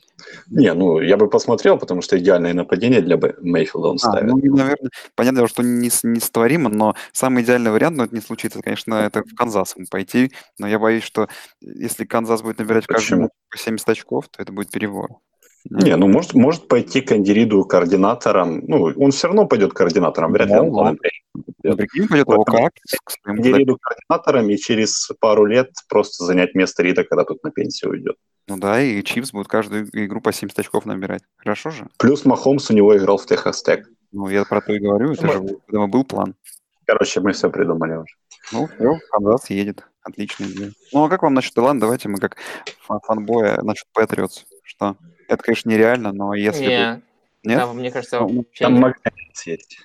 [0.50, 4.30] Не, ну, я бы посмотрел, потому что идеальное нападение для Мейфилда он А, ставит.
[4.32, 8.20] ну, наверное, понятное дело, что не, с- несотворимо, но самый идеальный вариант, но это не
[8.20, 11.28] случится, конечно, это в Канзас пойти, но я боюсь, что
[11.60, 13.22] если Канзас будет набирать Почему?
[13.22, 15.10] матче по 70 очков, то это будет перебор.
[15.70, 18.64] Не, ну может, может пойти к Андериду координатором.
[18.66, 20.72] Ну, он все равно пойдет координатором, вряд ли Да, он да.
[20.72, 20.98] план
[21.62, 22.38] Ну, прикинь, пойдет Вот.
[22.48, 22.70] ОК
[23.04, 27.42] к своему Энди Риду координатором и через пару лет просто занять место Рида, когда тот
[27.42, 28.16] на пенсию уйдет.
[28.46, 31.22] Ну да, и Chiefs будут каждую игру по 70 очков набирать.
[31.38, 31.86] Хорошо же?
[31.96, 33.88] Плюс Махомс у него играл в Texas Tech.
[34.12, 36.34] Ну, я про то и говорю, это же видимо, был план.
[36.86, 38.14] Короче, мы все придумали уже.
[38.52, 39.86] Ну, все, Канзас едет.
[40.02, 40.72] Отличная идея.
[40.92, 41.78] Ну, а как вам насчет Илан?
[41.80, 42.36] Давайте мы как
[42.86, 44.44] фан- фанбоя насчет Патриотс.
[44.62, 44.96] Что?
[45.28, 46.64] Это, конечно, нереально, но если...
[46.64, 47.02] бы- Не,
[47.42, 47.58] Нет?
[47.58, 48.74] да, мне кажется, Ну, вообще Там.
[48.74, 49.78] Макдэниелс есть.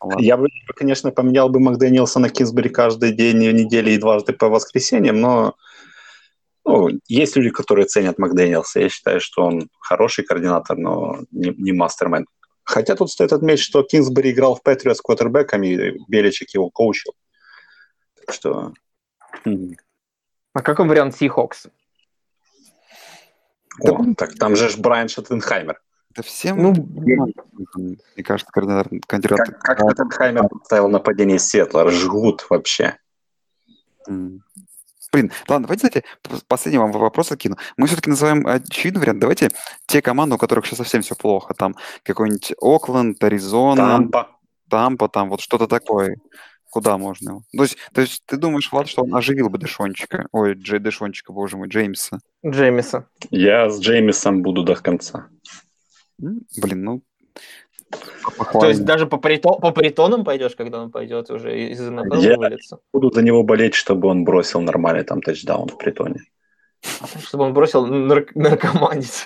[0.00, 0.22] Ладно.
[0.22, 5.20] Я бы, конечно, поменял бы Макдэниелса на Кинсбери каждый день недели и дважды по воскресеньям,
[5.20, 5.56] но
[6.64, 8.80] ну, есть люди, которые ценят Макдэниелса.
[8.80, 12.26] Я считаю, что он хороший координатор, но не, не мастермен.
[12.62, 17.14] Хотя тут стоит отметить, что Кинсбери играл в Патриот с квотербеком, и Беличек его коучил.
[18.14, 18.74] Так что...
[20.52, 21.68] А какой вариант Сихокс?
[23.78, 25.80] Да, О, так там же ж Брайан Шаттенхаймер.
[26.16, 29.38] Да всем, Ну, мне кажется, координатор, кандидат...
[29.38, 31.90] Как, как Шаттенхаймер поставил нападение Сиэтла?
[31.90, 32.96] Жгут вообще.
[35.10, 36.04] Блин, ладно, давайте, знаете,
[36.48, 37.56] последний вам вопрос закину.
[37.76, 39.20] Мы все-таки называем очевидный вариант.
[39.20, 39.50] Давайте
[39.86, 41.54] те команды, у которых сейчас совсем все плохо.
[41.54, 44.28] Там какой-нибудь Окленд, Аризона, Тампа.
[44.68, 46.16] Тампа, там вот что-то такое.
[46.70, 47.42] Куда можно его?
[47.56, 50.28] То есть, то есть ты думаешь, Влад, что он оживил бы Дэшончика?
[50.32, 52.18] Ой, Джей Дэшончика, боже мой, Джеймса.
[52.46, 53.06] Джеймиса.
[53.30, 55.28] Я с Джеймисом буду до конца.
[56.18, 57.02] Блин, ну...
[57.90, 57.98] То
[58.36, 58.68] похвально.
[58.68, 62.80] есть даже по, прито- по притонам пойдешь, когда он пойдет уже из НФЛ Я- вывалится?
[62.92, 66.20] Буду за него болеть, чтобы он бросил нормальный там тачдаун в притоне.
[67.24, 69.24] Чтобы он бросил нар- наркоманить.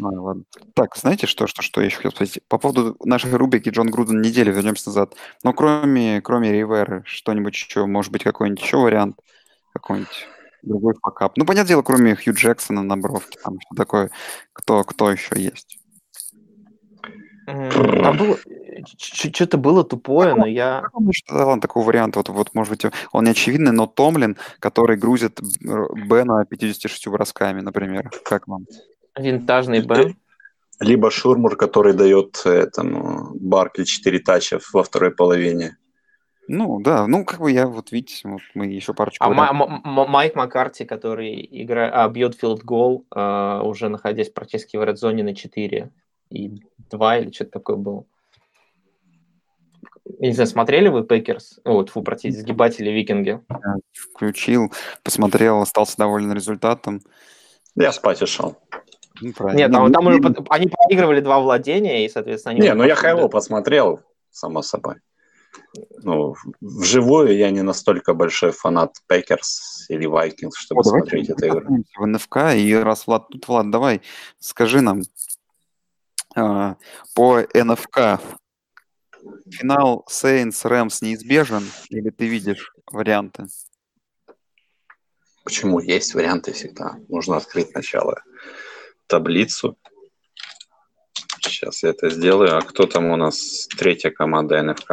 [0.00, 0.44] А, ладно.
[0.74, 2.42] Так, знаете, что, что, что я еще хотел спросить?
[2.48, 5.14] По поводу нашей рубрики Джон Груден недели, вернемся назад.
[5.42, 9.18] Но кроме, кроме Риверы, что-нибудь еще, может быть, какой-нибудь еще вариант?
[9.72, 10.26] Какой-нибудь
[10.62, 11.36] другой факап?
[11.36, 14.10] Ну, понятное дело, кроме Хью Джексона на бровке, там что такое,
[14.52, 15.78] кто, кто еще есть?
[17.46, 18.38] Там было...
[18.98, 20.84] Что-то было тупое, но я...
[20.98, 25.40] Насчет, ладно, такого варианта, вот, вот, может быть, он не очевидный, но Томлин, который грузит
[25.60, 28.10] Бена 56 бросками, например.
[28.24, 28.66] Как вам?
[29.18, 30.16] Винтажный Бен.
[30.80, 35.76] Либо Шурмур, который дает этому Баркли 4 тача во второй половине.
[36.46, 39.30] Ну, да, ну, как бы я, вот видите, вот мы еще парочку А.
[39.30, 41.90] Ма- Майк Маккарти, который игра...
[41.90, 45.90] а, бьет филд гол, а, уже находясь практически в редзоне на 4
[46.30, 48.04] и 2 или что-то такое было.
[50.18, 51.60] Я не знаю, смотрели вы Пекерс?
[51.64, 53.40] Вот, фу, простите, сгибатели Викинги.
[53.92, 54.70] включил,
[55.02, 57.00] посмотрел, остался доволен результатом.
[57.74, 58.58] Я спать ушел.
[59.20, 59.58] Ну, правильно.
[59.58, 62.62] Нет, Не, там, там уже под- они проигрывали два владения, и, соответственно, они...
[62.62, 64.00] Не, ну я Хайло посмотрел,
[64.30, 64.96] само собой.
[66.02, 71.84] Ну, вживую я не настолько большой фанат Пекерс или Вайкингс, чтобы О, смотреть эту игру.
[71.96, 74.02] в НФК, и раз Влад тут, Влад, давай,
[74.38, 75.02] скажи нам
[76.34, 76.76] а,
[77.14, 78.20] по НФК
[79.48, 83.46] финал Сейнтс Рэмс неизбежен, или ты видишь варианты?
[85.44, 85.78] Почему?
[85.78, 86.96] Есть варианты всегда.
[87.08, 88.22] Нужно открыть сначала
[89.14, 89.76] таблицу.
[91.40, 92.56] Сейчас я это сделаю.
[92.58, 93.68] А кто там у нас?
[93.78, 94.90] Третья команда НФК.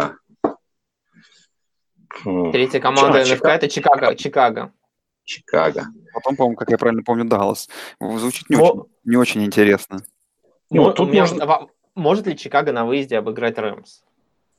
[2.51, 3.35] Третья команда Чикаго.
[3.35, 4.15] НФК это Чикаго.
[4.15, 4.71] Чикаго.
[5.23, 5.85] Чикаго.
[6.13, 7.67] Потом, по-моему, как я правильно помню, Даллас.
[7.99, 10.03] Звучит не, Мо- очень, не очень интересно.
[10.69, 14.01] Ну, тут меня- можно- Может ли Чикаго на выезде обыграть Рэмс?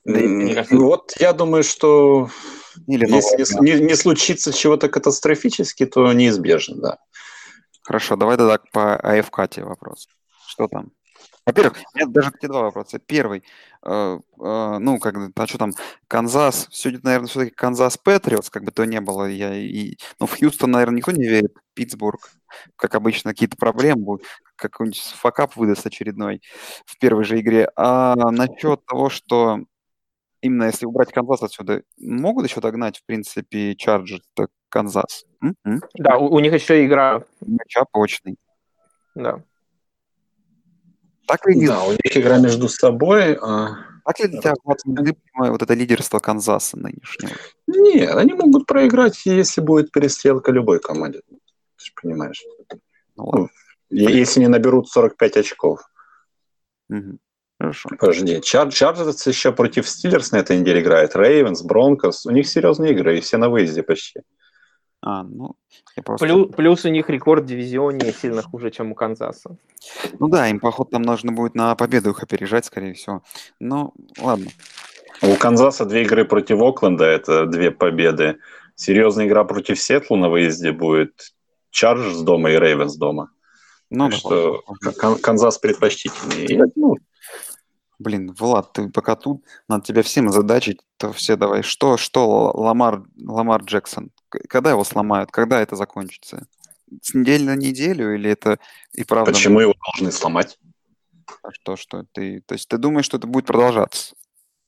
[0.05, 0.21] Да
[0.55, 2.29] кажется- Вот я думаю, что
[2.89, 6.99] Или если не- не случится чего-то катастрофически, то неизбежно, да.
[7.83, 10.09] Хорошо, давай тогда по АФК тебе вопрос.
[10.47, 10.93] Что там?
[11.45, 13.01] Во-первых, у меня даже тебе два вопроса.
[13.01, 13.43] Первый,
[13.85, 15.73] э, э, ну, как, бы, а что там,
[16.07, 20.39] Канзас, сегодня, наверное, все-таки Канзас Патриотс, как бы то не было, я и, ну, в
[20.39, 22.31] Хьюстон, наверное, никто не верит, Питтсбург,
[22.77, 24.27] как обычно, какие-то проблемы будут,
[24.57, 26.43] какой-нибудь fuckup выдаст очередной
[26.87, 27.69] в первой же игре.
[27.77, 29.61] А насчет того, что
[30.43, 34.23] именно если убрать Канзас отсюда, могут еще догнать, в принципе, Чарджерс
[34.73, 35.27] Канзас?
[35.95, 37.23] Да, у, у них еще игра.
[37.47, 38.37] Matchup очный.
[39.15, 39.43] Да.
[41.27, 43.35] Так ли, Да, у них игра между собой.
[43.41, 44.55] а- так ли для тебя
[45.53, 47.33] вот это лидерство Канзаса нынешнего?
[47.69, 51.21] Нет, они могут проиграть, если будет перестрелка любой команде.
[51.29, 52.43] Ты же понимаешь.
[53.17, 53.49] Ну, ладно.
[53.91, 55.81] Е- Если не наберут 45 очков.
[56.89, 57.19] Мгм.
[57.61, 57.91] Хорошо.
[57.91, 61.15] Подожди, Чар Чарджерс еще против Стиллерс на этой неделе играет.
[61.15, 62.27] Рейвенс, Бронкос.
[62.27, 64.23] У них серьезные игры, и все на выезде почти.
[65.05, 65.57] А, ну,
[65.97, 66.25] я просто...
[66.25, 69.57] Плюс, плюс у них рекорд дивизионе сильно хуже, чем у Канзаса.
[70.21, 73.23] Ну да, им, походу, там нужно будет на победу их опережать, скорее всего.
[73.59, 74.51] Ну, ладно.
[75.21, 78.39] У Канзаса две игры против Окленда, это две победы.
[78.77, 81.35] Серьезная игра против Сиэтла на выезде будет.
[81.71, 83.31] Чарджерс дома и Рейвенс дома.
[83.91, 86.71] Ну, Так да, что Канзас предпочтительнее.
[86.77, 86.97] Ну,
[88.03, 91.63] Блин, Влад, ты пока тут, надо тебя всем задачить, то все давай.
[91.63, 94.11] Что, что Ламар, Ламар Джексон?
[94.29, 95.31] Когда его сломают?
[95.31, 96.49] Когда это закончится?
[97.01, 98.59] С недели на неделю или это
[98.93, 99.33] и правда?
[99.33, 100.59] почему его должны сломать?
[101.45, 102.41] А Что, что ты...
[102.41, 104.15] То есть ты думаешь, что это будет продолжаться?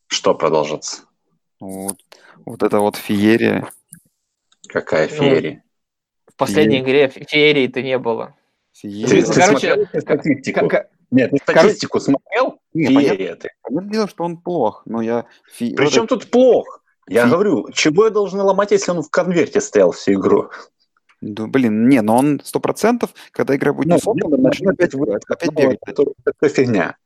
[0.06, 1.02] Что продолжаться?
[1.58, 1.98] Вот,
[2.46, 3.68] вот это вот феерия.
[4.68, 5.64] Какая Ну, феерия?
[6.26, 8.36] В последней игре фе- феерии-то не было.
[8.72, 9.08] Феерия.
[9.08, 10.70] Ты, ну, ты короче, смотрел статистику?
[11.10, 12.60] Нет, ты короче- статистику смотрел?
[12.74, 13.48] Не, Феерия ты.
[13.62, 15.26] Понятное дело, что он плох, но я...
[15.58, 16.80] фе- Причем вот тут плохо?
[17.08, 20.50] Я Фи- говорю, чего я должен ломать, если он в конверте стоял всю игру?
[21.20, 24.94] да, блин, не, но он сто процентов, когда игра будет не с Оклендом, начнет опять,
[24.94, 25.78] опять Ну, бегать.
[25.86, 26.96] это, это фигня.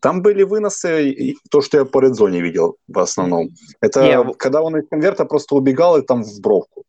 [0.00, 3.48] Там были выносы, и то, что я по редзоне видел в основном.
[3.80, 6.82] Это Не, когда он из конверта просто убегал и там в бровку.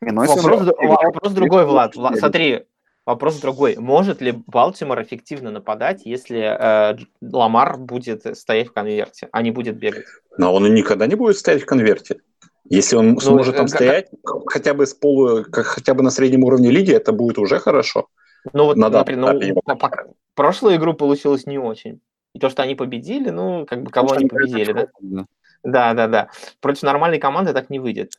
[0.00, 1.96] Не, ну, если Вопрос, он- д- во- вопрос другой, Влад.
[1.96, 2.64] Влад, Смотри,
[3.06, 3.76] вопрос другой.
[3.76, 9.78] Может ли Балтимор эффективно нападать, если э, Ламар будет стоять в конверте, а не будет
[9.78, 10.04] бегать?
[10.36, 12.20] Но он никогда не будет стоять в конверте.
[12.68, 14.08] Если он сможет э, там как- стоять
[14.48, 18.08] хотя бы с полу, как, хотя бы на среднем уровне лиги, это будет уже хорошо.
[18.52, 22.00] Ну вот, На данном например, ну, по- пока- прошлую игру получилось не очень.
[22.34, 24.88] И то, что они победили, ну, как бы кого они победили, да?
[25.00, 25.26] Да.
[25.62, 26.28] Да, да, да.
[26.60, 28.12] Против нормальной команды так не выйдет.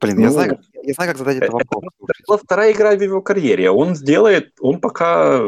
[0.00, 1.84] Блин, я Ну, знаю, как- я знаю, как задать этот это вопрос.
[2.02, 3.70] Это была вторая игра в его карьере.
[3.70, 5.40] Он сделает, он пока,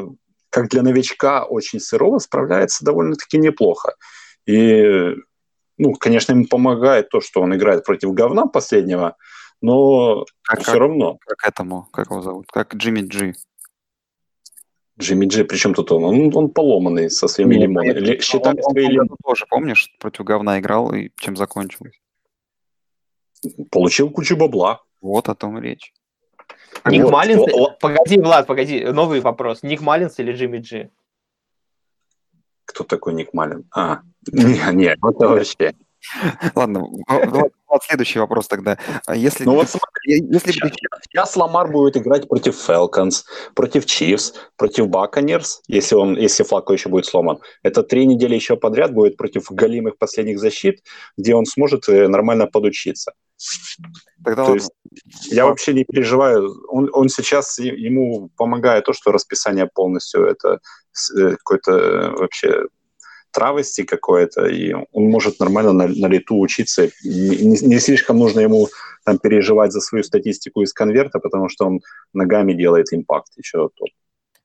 [0.51, 3.95] как для новичка, очень сырого, справляется довольно-таки неплохо.
[4.47, 5.15] И,
[5.77, 9.17] ну, конечно, ему помогает то, что он играет против говна последнего,
[9.61, 11.19] но Как, все как, равно.
[11.27, 12.47] как этому, как его зовут?
[12.51, 13.35] Как Джимми Джи.
[14.99, 16.05] Джимми Джи, причем тут он?
[16.05, 17.89] Он, он поломанный со своими Нет, лимонами.
[17.89, 19.09] нет, Ли- Он, он свои лимоны.
[19.09, 22.01] году тоже, помнишь, против говна играл и чем закончилось?
[23.71, 24.81] Получил кучу бабла.
[25.01, 25.93] Вот о том речь.
[26.87, 27.13] Ник Вот.
[27.13, 27.43] Маллинс...
[27.53, 28.85] Л- Погоди, Влад, погоди.
[28.85, 29.63] Новый вопрос.
[29.63, 30.91] Ник Маллинс или Джимми Джи?
[32.65, 33.69] Кто такой Ник Малин?
[33.75, 34.01] А,
[34.33, 35.75] не, не, это вообще.
[36.55, 38.79] Ладно, Влад, следующий вопрос тогда.
[39.07, 40.71] А Если, Ну вот смотри, если сейчас,
[41.03, 43.25] сейчас Ламар будет играть против Falcons,
[43.55, 47.39] против Chiefs, против Buccaneers, если, он, если Флако еще будет сломан.
[47.63, 50.83] Это три недели еще подряд будет против галимых последних защит,
[51.17, 53.13] где он сможет э, нормально подучиться.
[54.25, 54.71] тогда То есть
[55.31, 56.51] я вообще не переживаю.
[56.69, 60.61] Он, он сейчас, ему помогает то, что расписание полностью это
[61.17, 62.65] э, какой-то э, вообще
[63.33, 66.91] травости какое-то, и он может нормально на, на лету учиться.
[67.05, 68.69] Не, не- слишком нужно ему
[69.05, 71.81] там переживать за свою статистику из конверта, потому что он
[72.13, 73.69] ногами делает импакт еще.
[73.75, 73.89] топ.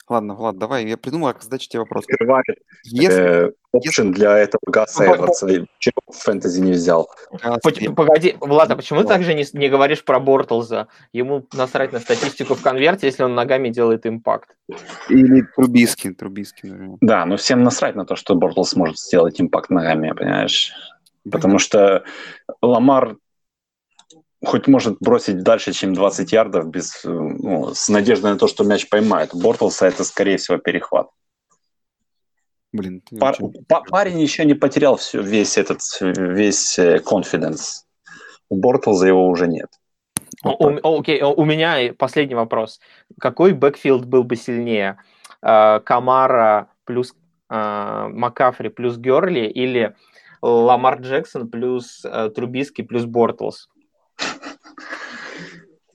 [0.10, 2.04] Ладно, Влад, давай, я придумал, как задать тебе вопрос.
[2.10, 2.46] Открывает
[2.84, 5.48] Если э, опшен для этого Гаса Ну, по- Эдвардса.
[5.80, 7.10] Чего в фэнтези не взял?
[7.96, 10.90] Погоди, Влад, а почему ты также не, не говоришь про Бортлза?
[11.14, 14.50] Ему насрать на статистику в конверте, если он ногами делает импакт.
[15.08, 16.98] Или Трубиски, Трубиски, наверное.
[17.00, 20.74] Да, но всем насрать на то, что Бортлс сможет сделать импакт ногами, понимаешь?
[21.32, 22.04] Потому что
[22.62, 23.16] Ламар
[24.46, 28.64] хоть может бросить дальше, чем 20 ярдов, без, э, ну, с надеждой на то, что
[28.64, 29.30] мяч поймает.
[29.34, 31.08] Бортлса это, скорее всего, перехват.
[32.72, 37.86] Блин, Пар- очень- па- парень еще не потерял всё- весь этот, весь confidence.
[38.50, 39.70] У Бортлза его уже нет.
[40.44, 42.80] О- у- Окей, у меня последний вопрос.
[43.20, 44.98] Какой backfield был бы сильнее?
[45.42, 47.14] Э, Камара плюс
[47.50, 49.96] э, Маккафри плюс Герли или
[50.42, 53.70] Ламар Джексон плюс э, Трубиски плюс Бортлс?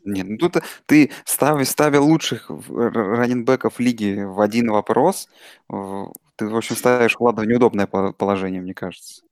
[0.05, 5.29] Нет, ну тут ты ставя, ставя лучших р- раннингбеков лиги в один вопрос,
[5.69, 9.23] ты, в общем, ставишь Влада в неудобное по- положение, мне кажется.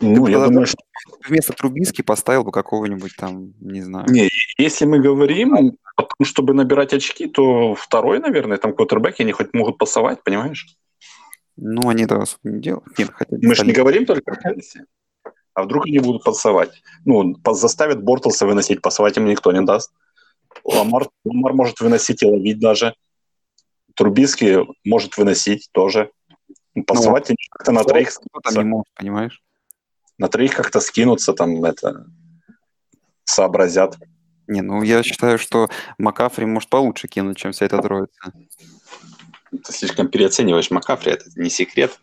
[0.00, 0.48] Ну, я подожди.
[0.48, 0.78] думаю, что
[1.28, 4.08] Вместо Трубиски поставил бы какого-нибудь там, не знаю.
[4.08, 4.28] Не,
[4.58, 5.54] если мы говорим
[5.96, 10.76] о том, чтобы набирать очки, то второй, наверное, там квотербеки, они хоть могут пасовать, понимаешь?
[11.56, 12.98] Ну, они этого особо не делают.
[12.98, 14.84] Нет, хотя Мы же не говорим только о фэнтези.
[15.54, 16.82] А вдруг они будут пасовать?
[17.04, 19.92] Ну, заставят Бортлса выносить, пасовать им никто не даст.
[20.64, 22.94] Ламар, Ламар может выносить и ловить даже.
[23.94, 26.10] Трубиски может выносить тоже.
[26.86, 28.12] Пасовать они как-то на троих,
[28.54, 29.42] не может, понимаешь?
[30.22, 32.06] на троих как-то скинуться, там это
[33.24, 33.98] сообразят.
[34.46, 38.32] Не, ну я считаю, что Макафри может получше кинуть, чем вся эта троица.
[39.50, 41.98] Ты слишком переоцениваешь Макафри, это не секрет.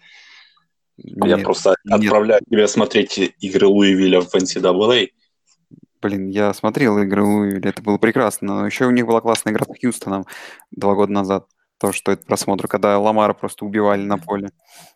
[1.03, 1.99] Я Нет, просто нет.
[2.01, 5.07] отправляю тебя смотреть игры Луивилля в NCAA.
[6.01, 8.59] Блин, я смотрел игры Луивилля, это было прекрасно.
[8.61, 10.25] Но еще у них была классная игра с Хьюстоном
[10.71, 11.45] два года назад.
[11.77, 14.49] То, что это просмотр, когда Ламара просто убивали на поле.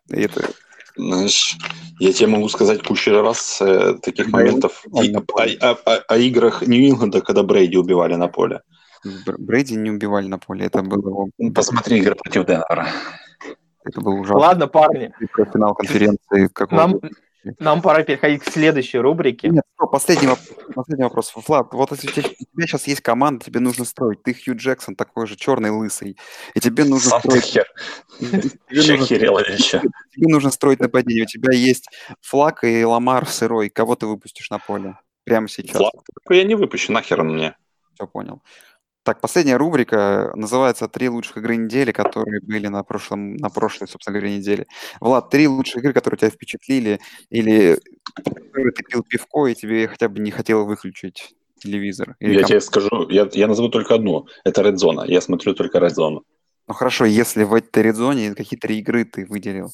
[0.09, 0.49] И это
[0.95, 1.55] Знаешь,
[1.99, 5.21] я тебе могу сказать кучу раз э, таких Да, моментов он и- о,
[5.71, 8.61] о- о- о играх Нью-Ингланда, когда Брейди убивали на поле.
[9.25, 10.65] Бр- Брейди не убивали на поле.
[10.65, 12.87] Это было, Ну, Посмотри игры против Денвера.
[13.85, 14.39] Это был ужасно.
[14.39, 15.13] Ладно, парни,
[15.51, 16.99] Финал конференции нам,
[17.59, 19.49] нам пора переходить к следующей рубрике.
[19.49, 20.49] Нет, стоп, последний вопрос.
[20.73, 21.33] Последний вопрос.
[21.35, 24.23] Влад, вот если у тебя, у тебя сейчас есть команда, тебе нужно строить.
[24.23, 26.17] Ты Хью Джексон, такой же черный, лысый.
[26.53, 27.43] И тебе нужно Сам строить...
[27.43, 27.67] хер.
[28.19, 31.23] тебе нужно- тебе нужно строить нападение.
[31.23, 31.87] У тебя есть
[32.21, 33.69] флаг и Ламар сырой.
[33.69, 34.97] Кого ты выпустишь на поле?
[35.25, 35.77] Прямо сейчас.
[35.77, 35.93] Флаг
[36.29, 37.55] я не выпущу, нахер он мне.
[37.95, 38.41] Все понял.
[39.03, 44.17] Так, последняя рубрика называется «Три лучших игры недели», которые были на, прошлом, на прошлой, собственно
[44.17, 44.65] говоря, неделе.
[45.01, 46.99] Влад, три лучших игры, которые тебя впечатлили,
[47.29, 47.77] или
[48.15, 52.15] которые ты пил пивко, и тебе хотя бы не хотел выключить телевизор.
[52.21, 54.25] Или Я ком- тебе скажу, я, я назову только одну.
[54.45, 55.03] Это Red Zone.
[55.07, 56.21] Я смотрю только Red Zone.
[56.69, 59.69] Ну хорошо, если в этой редзоне какие три игры ты выделил,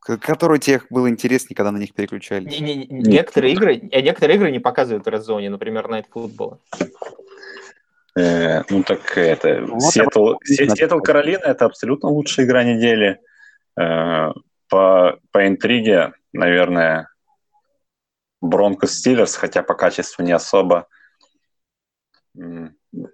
[0.00, 2.60] которые тебе было интереснее, когда на них переключались?
[2.60, 6.58] Не- не- не- Некоторые игры, некоторые игры не показывают в Red Zone, например, Night Football.
[8.18, 9.62] Э, ну так это...
[9.66, 13.20] Вот Сиэтл, Сиэтл Каролина это абсолютно лучшая игра недели.
[13.80, 14.32] Э,
[14.68, 17.08] по, по интриге, наверное,
[18.40, 20.88] Бронкос Стиллерс, хотя по качеству не особо.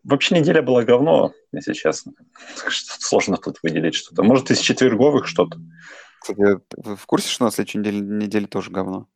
[0.03, 2.13] Вообще неделя была говно, если честно.
[2.69, 4.23] Сложно тут выделить что-то.
[4.23, 5.59] Может, из четверговых что-то.
[6.21, 6.41] Кстати,
[6.77, 9.07] вы в курсе, что на следующей неделе, неделе тоже говно?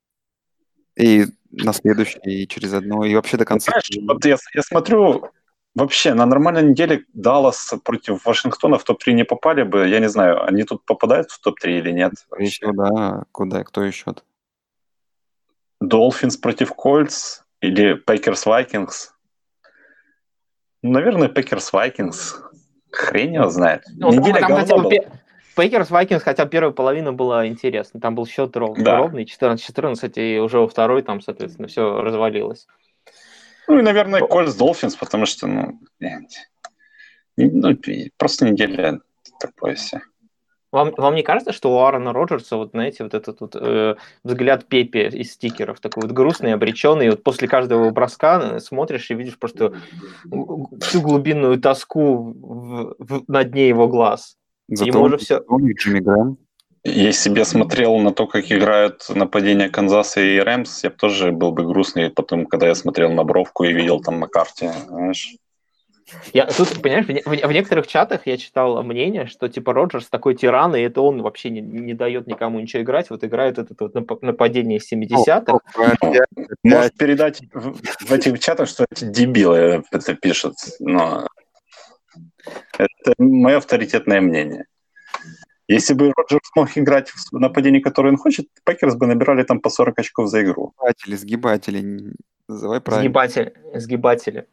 [0.95, 3.73] И на следующей, и через одну, и вообще до конца.
[3.73, 5.31] Знаешь, вот я, я смотрю,
[5.75, 9.89] вообще на нормальной неделе Даллас против Вашингтона в топ-3 не попали бы.
[9.89, 12.13] Я не знаю, они тут попадают в топ-3 или нет.
[12.39, 13.25] Всего, да.
[13.33, 13.65] Куда?
[13.65, 14.15] Кто еще?
[15.81, 19.15] Долфинс против Колтс или Пекерс Вайкингс.
[20.83, 22.41] Наверное, Пекерс Вайкингс.
[22.91, 23.85] Хрень его знает.
[23.97, 24.91] Ну, Неделя там говно хотя бы
[25.57, 28.01] Пейкерс Вайкингс, хотя первая половина была интересна.
[28.01, 28.99] Там был счет ров- Да.
[28.99, 32.67] ровный, 14-14, и уже во второй там, соответственно, все развалилось.
[33.69, 35.81] Ну и, наверное, Колтс Долфинс, потому что, ну,
[37.37, 37.79] ну,
[38.17, 39.01] просто неделя
[39.41, 40.01] такое все.
[40.73, 44.67] Вам, вам не кажется, что у Аарона Роджерса, вот знаете, вот этот вот э, взгляд
[44.69, 49.15] Пепе из стикеров, такой вот грустный, обреченный, и вот после каждого броска э, смотришь и
[49.15, 49.75] видишь просто
[50.81, 54.39] всю глубинную тоску в, в, на дне его глаз.
[54.69, 55.43] Зато Ему уже все...
[55.79, 56.39] Джимми Грэм.
[56.85, 61.31] Если бы я смотрел на то, как играют нападения Канзаса и Рэмс, я бы тоже
[61.31, 65.37] был бы грустный потом, когда я смотрел на бровку и видел там Маккарти, знаешь.
[66.33, 70.35] Я, тут, понимаешь, в, в, в некоторых чатах я читал мнение, что типа Роджерс такой
[70.35, 74.23] тиран, и это он вообще не, не дает никому ничего играть, вот играет это вот
[74.23, 75.61] нападение 70-х.
[76.65, 77.77] Может передать в,
[78.07, 81.29] в этих чатах, что эти дебилы это пишут, но
[82.77, 84.67] это мое авторитетное мнение.
[85.73, 89.71] Если бы Роджерс мог играть в нападении, которое он хочет, Пекерс бы набирали там по
[89.71, 90.75] 40 очков за игру.
[90.79, 92.15] Сгибатели, сгибатели.
[92.49, 93.09] Называй правильно.
[93.09, 93.55] Сгибатели.
[93.75, 94.47] Сгибатели.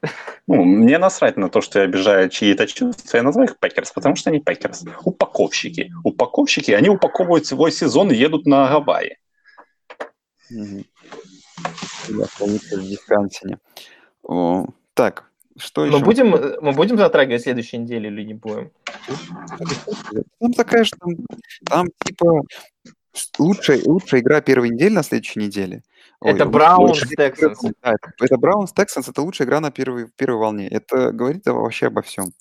[0.48, 4.16] Ну, мне насрать на то, что я обижаю чьи-то чувства, я называю их Пекерс, потому
[4.16, 4.86] что они Пекерс.
[5.04, 5.92] Упаковщики.
[6.04, 9.18] Упаковщики, они упаковывают свой сезон и едут на Гавайи.
[10.52, 10.84] Угу.
[12.10, 13.60] Да, в Висконсине.
[14.24, 15.29] О, так,
[15.60, 16.04] что мы еще?
[16.04, 16.30] будем,
[16.62, 18.72] мы будем затрагивать следующей неделе или не будем?
[20.40, 21.16] Там такая же, там,
[21.66, 22.44] там типа
[23.38, 25.84] лучшая, лучшая игра первой недели на следующей неделе.
[26.22, 27.02] Это Браунс.
[27.16, 27.54] Да, это,
[28.20, 30.68] это Браунс Texans, это лучшая игра на первой, первой волне.
[30.68, 32.32] Это говорит вообще обо всем.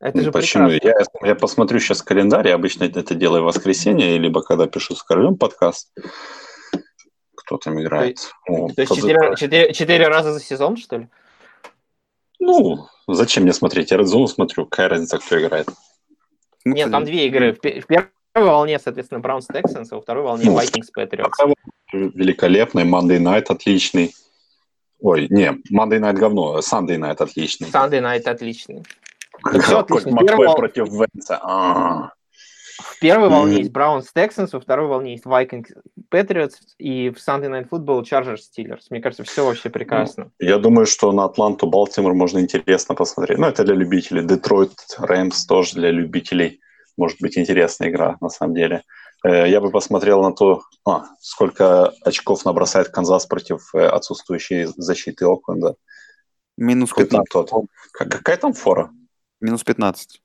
[0.00, 0.68] Это же Почему?
[0.68, 1.18] прекрасно.
[1.22, 5.02] Я, я посмотрю сейчас календарь, я обычно это делаю в воскресенье, либо когда пишу с
[5.02, 5.92] королем подкаст.
[7.36, 8.18] Кто там играет?
[8.48, 11.08] О, То есть четыре, четыре- четыре раза за сезон, что ли?
[12.44, 13.90] Ну, зачем мне смотреть?
[13.92, 14.66] Я Red Zone смотрю.
[14.66, 15.68] Какая разница, кто играет?
[16.64, 17.52] Нет, там две игры.
[17.52, 21.54] В пе- в первой волне, соответственно, Браунс Texans, а во второй волне Ну, Vikings Patriots.
[21.92, 22.84] Великолепный.
[22.84, 24.12] Monday Night отличный.
[25.00, 27.68] Ой, не, Monday Night говно, Sunday Night отличный.
[27.68, 28.82] Sunday Night отличный.
[29.42, 30.18] Кот отлично.
[30.18, 31.40] Первого- против Венца.
[32.82, 33.58] В первой волне Мгм.
[33.60, 35.66] есть Браунс Texans, во второй волне есть Vikings
[36.10, 38.82] Patriots, и в Sunday Night Football Chargers Steelers.
[38.90, 40.30] Мне кажется, все вообще прекрасно.
[40.38, 43.38] Я думаю, что на Атланту, Балтимор можно интересно посмотреть.
[43.38, 44.22] Ну, это для любителей.
[44.24, 46.60] Детройт, Рэмс тоже для любителей.
[46.96, 48.82] Может быть, интересная игра, на самом деле.
[49.24, 55.24] Э, Я бы посмотрел на то, а, сколько очков набросает Канзас против э, отсутствующей защиты
[55.26, 55.76] Окленда.
[56.56, 57.50] Минус Какой там 15.
[57.50, 57.66] тот?
[57.92, 58.90] Как- Какая там фора?
[59.40, 60.20] Минус 15.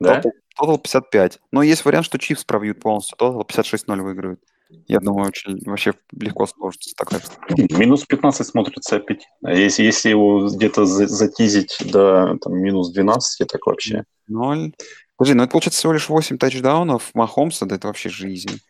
[0.00, 0.22] Да?
[0.56, 1.40] Тотал 55.
[1.50, 3.16] Но есть вариант, что Чивс пробьют полностью.
[3.16, 4.40] Тотал 56-0 выиграют.
[4.88, 7.20] Я думаю, очень вообще легко сложится такая.
[7.78, 9.48] Минус 15 смотрится аппетитно.
[9.48, 14.04] Если, если его где-то за- затизить до там, минус 12, так вообще.
[14.28, 14.72] 0.
[15.16, 18.60] Подожди, ну это получается всего лишь 8 тачдаунов Махомса, да это вообще жизнь.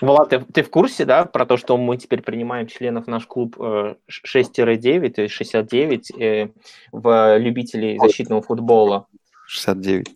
[0.00, 3.56] Влад, ты, ты в курсе, да, про то, что мы теперь принимаем членов наш клуб
[3.60, 6.48] э, 6-9, то есть 69, э,
[6.90, 9.06] в любителей защитного футбола?
[9.46, 10.08] 69.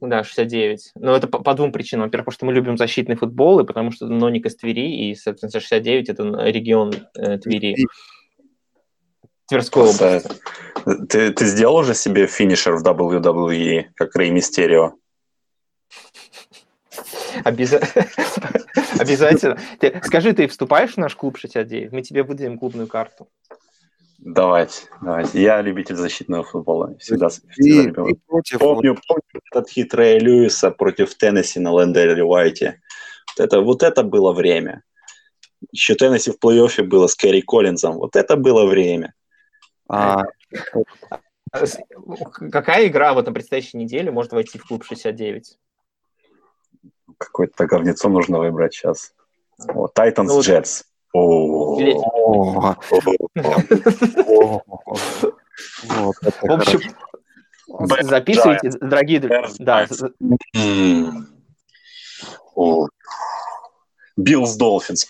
[0.00, 0.92] Да, 69.
[0.94, 2.06] Но это по, по двум причинам.
[2.06, 5.60] Во-первых, потому что мы любим защитный футбол, и потому что Ноник из Твери, и, соответственно,
[5.60, 7.86] 69– это регион э, Твери.
[9.48, 10.30] Тверской области.
[11.08, 14.94] Ты, ты сделал уже себе финишер в WWE, как Рей Мистерио?
[17.44, 17.82] Обяза-
[18.98, 19.58] Обязательно.
[20.04, 21.92] Скажи, ты вступаешь в наш клуб 69?
[21.92, 23.28] Мы тебе выдадим клубную карту.
[24.22, 25.40] Давайте, давайте.
[25.42, 26.94] Я любитель защитного футбола.
[26.98, 28.06] Всегда, И, всегда любил.
[28.06, 32.80] и против Помню, помню этот хит Рэя Льюиса против Теннесси на Лэнделе Уайте.
[33.38, 34.82] Вот это, вот это было время.
[35.72, 37.94] Еще Теннесси в плей-оффе было с Кэрри Коллинзом.
[37.96, 39.14] Вот это было время.
[39.88, 40.22] а,
[41.52, 41.78] А с-
[42.52, 45.58] Какая игра вот на предстоящей неделе может войти в клуб 69?
[47.18, 49.14] Какое-то говнецо нужно выбрать сейчас.
[49.68, 50.28] О, Titans
[51.12, 51.76] Ну
[56.42, 56.80] В общем,
[58.02, 59.86] записывайте, дорогие друзья.
[64.16, 65.06] Биллс Долфинс.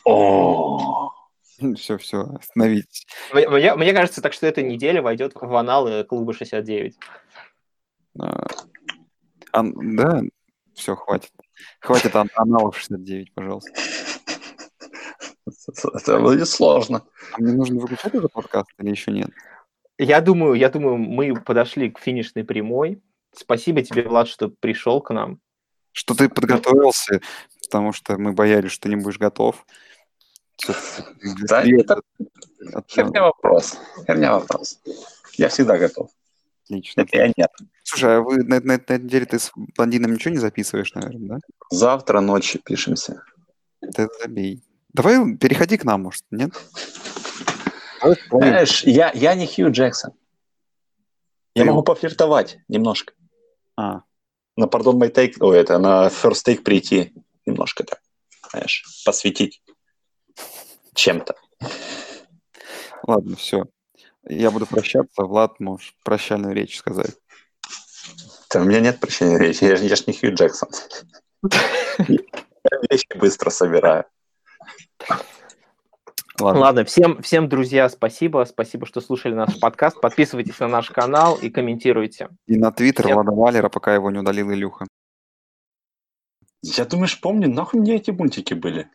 [1.76, 3.06] Все, все, остановитесь.
[3.34, 6.96] мне, мне- кажется, так что эта неделя войдет в аналы клуба 69.
[8.18, 10.22] А, да,
[10.74, 11.32] все, хватит.
[11.80, 13.72] Хватит ан- аналов 69, пожалуйста.
[15.94, 17.04] Это будет сложно.
[17.32, 19.30] А мне нужно выключать этот подкаст или еще нет?
[19.98, 23.02] Я думаю, я думаю, мы подошли к финишной прямой.
[23.34, 25.40] Спасибо тебе, Влад, что пришел к нам.
[25.92, 27.20] Что ты подготовился,
[27.64, 29.66] потому что мы боялись, что ты не будешь готов.
[31.48, 32.00] Да, это
[32.88, 33.78] херня вопрос.
[34.06, 34.80] Херня вопрос.
[35.34, 36.10] Я всегда готов.
[36.64, 37.00] Отлично.
[37.00, 37.50] Это я нет.
[37.82, 41.38] Слушай, а вы на, на этой неделе ты с блондином ничего не записываешь, наверное, да?
[41.70, 43.22] Завтра ночью пишемся.
[43.80, 44.62] Ты забей.
[44.92, 46.52] Давай переходи к нам, может, нет?
[48.30, 50.12] Знаешь, я, я не Хью Джексон.
[51.54, 53.12] Я могу пофлиртовать немножко.
[53.76, 54.02] А,
[54.56, 57.12] на Pardon My Take, ой, это на First Take прийти
[57.46, 58.00] немножко так,
[58.50, 59.62] знаешь, посвятить
[60.94, 61.34] чем-то.
[63.06, 63.64] Ладно, все.
[64.24, 65.22] Я буду прощаться.
[65.22, 67.16] Влад, можешь прощальную речь сказать.
[68.52, 70.68] Да, у меня нет прощения речи, я, же- я ж не Хью Джексон.
[71.98, 74.04] Я вещи быстро собираю.
[76.40, 76.60] Ладно.
[76.60, 78.44] Ладно, всем, всем, друзья, спасибо.
[78.48, 80.00] Спасибо, что слушали наш подкаст.
[80.00, 82.28] Подписывайтесь на наш канал и комментируйте.
[82.46, 84.86] И на Твиттер Всем- Влада Валера, пока его не удалил Илюха.
[86.62, 88.88] Я думаешь, помню, нахуй мне эти мультики были?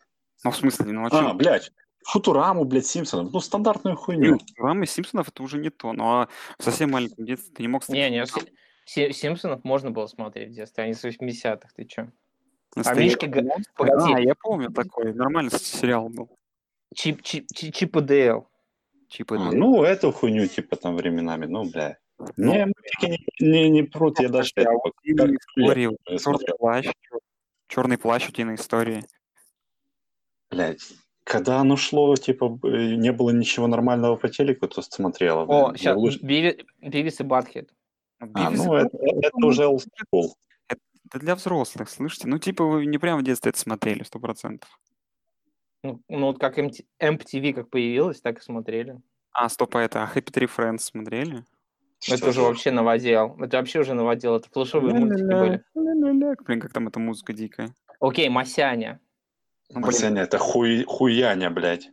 [0.44, 1.34] Ну, в смысле, ну а А, что?
[1.34, 1.72] блядь,
[2.04, 4.38] Футураму, блядь, Симпсонов, ну, стандартную хуйню.
[4.58, 5.92] Рама Симпсонов это уже не то.
[5.92, 7.88] Ну, а в совсем маленьком детстве ты не мог...
[7.88, 8.52] Не, не, Си-
[8.86, 12.08] Си- Симпсонов можно было смотреть в детстве, они с 80-х, ты чё?
[12.76, 13.72] А Настоящий Га- монстр?
[13.74, 14.12] погоди.
[14.14, 15.14] А, я помню такой.
[15.14, 16.28] Нормальный сериал был.
[16.94, 18.48] Чип, Чип, Чип, Чип и Дейл.
[19.08, 19.52] Чип и А, Дейл.
[19.52, 21.96] ну, эту хуйню, типа, там временами, ну, бля.
[22.36, 23.06] Не, мультики
[23.40, 24.50] не, не, не прут, я даже...
[24.56, 25.14] а это, вот не
[26.18, 26.86] черный плащ,
[27.68, 29.04] черный плащ утиной истории.
[30.50, 30.80] Блядь,
[31.24, 35.42] когда оно шло, типа, э, не было ничего нормального по телеку, то смотрела.
[35.42, 35.76] О, блин.
[35.78, 37.70] сейчас, Лучше- Бивис и Батхед.
[38.18, 39.84] А, Бивис и ну, это, это ну, уже old
[41.06, 42.26] Это для взрослых, слышите?
[42.28, 44.68] Ну, типа, вы не прямо в детстве это смотрели, сто процентов.
[45.82, 49.00] Ну, ну, вот как MT MTV как появилась, так и смотрели.
[49.32, 51.44] А, стоп, а это а Happy Tree Friends смотрели?
[52.08, 53.36] это Что уже за- вообще наводил.
[53.40, 54.34] Это вообще уже наводил.
[54.36, 55.64] Это флешовые мультики были.
[56.44, 57.74] Блин, как там эта музыка дикая.
[58.00, 59.00] Окей, Масяня.
[59.70, 61.90] Ну, Масяня, это хуй, хуяня, блядь.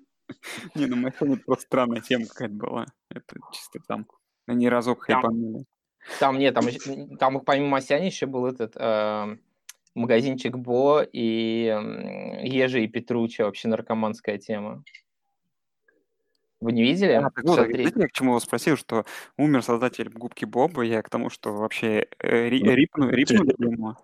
[0.75, 2.85] не, ну Масяня это просто странная тема какая-то была.
[3.09, 4.07] Это чисто там.
[4.47, 5.65] Они разок хайпанули.
[6.19, 6.67] Там нет, там,
[7.17, 9.39] там помимо Масяни еще был этот эм,
[9.95, 14.83] магазинчик Бо и м, Ежи и Петручи, вообще наркоманская тема.
[16.59, 17.11] Вы не видели?
[17.11, 17.73] А, так вот, Смотри.
[17.73, 19.05] знаете, я к чему его спросил, что
[19.37, 23.95] умер создатель губки Боба, я к тому, что вообще э, ри- рипну- рипнули ему.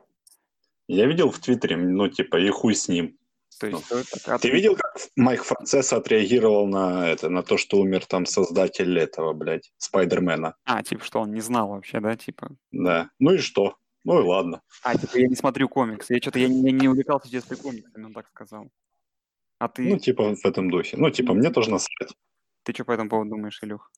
[0.88, 3.19] Я видел в Твиттере, ну, типа, и хуй с ним.
[3.60, 7.78] То есть, что это- Ты видел, как Майк Францесс отреагировал на это, на то, что
[7.80, 10.56] умер там создатель этого, блядь, Спайдермена?
[10.66, 12.50] А, типа, что он не знал вообще, да, типа.
[12.72, 13.10] Да.
[13.20, 13.76] Ну и что?
[14.06, 14.62] Ну и ладно.
[14.84, 16.14] А, типа, я не смотрю комиксы.
[16.14, 18.70] Я что-то я не, не увлекался в детстве комиксами, он так сказал.
[19.58, 20.96] А ты, Ну, типа, в этом духе.
[20.98, 22.16] Ну, типа, мне тоже насрать.
[22.64, 23.92] ты что по этому поводу думаешь, Илюх?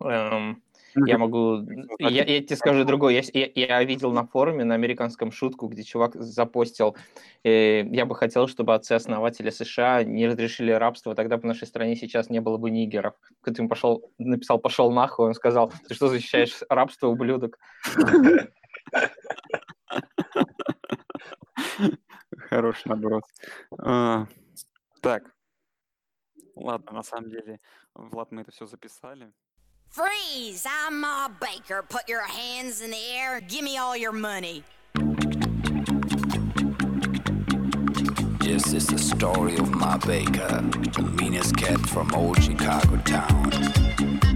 [0.00, 0.62] Эм, Ну,
[0.94, 1.66] Я могу...
[1.98, 3.22] Я, я тебе скажу другое.
[3.32, 6.96] Я, я- я видел на форуме на американском шутку, где чувак запостил,
[7.44, 11.96] э, я бы хотел, чтобы отцы-основатели США не разрешили рабство, тогда бы в нашей стране
[11.96, 13.14] сейчас не было бы нигеров.
[13.40, 17.58] Кто-то ему пошел, написал «пошел нахуй», он сказал, ты что защищаешь рабство, ублюдок?
[22.48, 23.22] Хороший наброс.
[23.78, 24.26] А,
[25.00, 25.34] так.
[26.54, 27.60] Ладно, на самом деле,
[27.94, 29.32] Влад, мы это все записали.
[29.92, 30.66] Freeze!
[30.66, 31.84] I'm Ma Baker.
[31.86, 34.64] Put your hands in the air give me all your money.
[38.40, 40.62] This is the story of my baker,
[40.94, 44.31] the meanest cat from old Chicago town.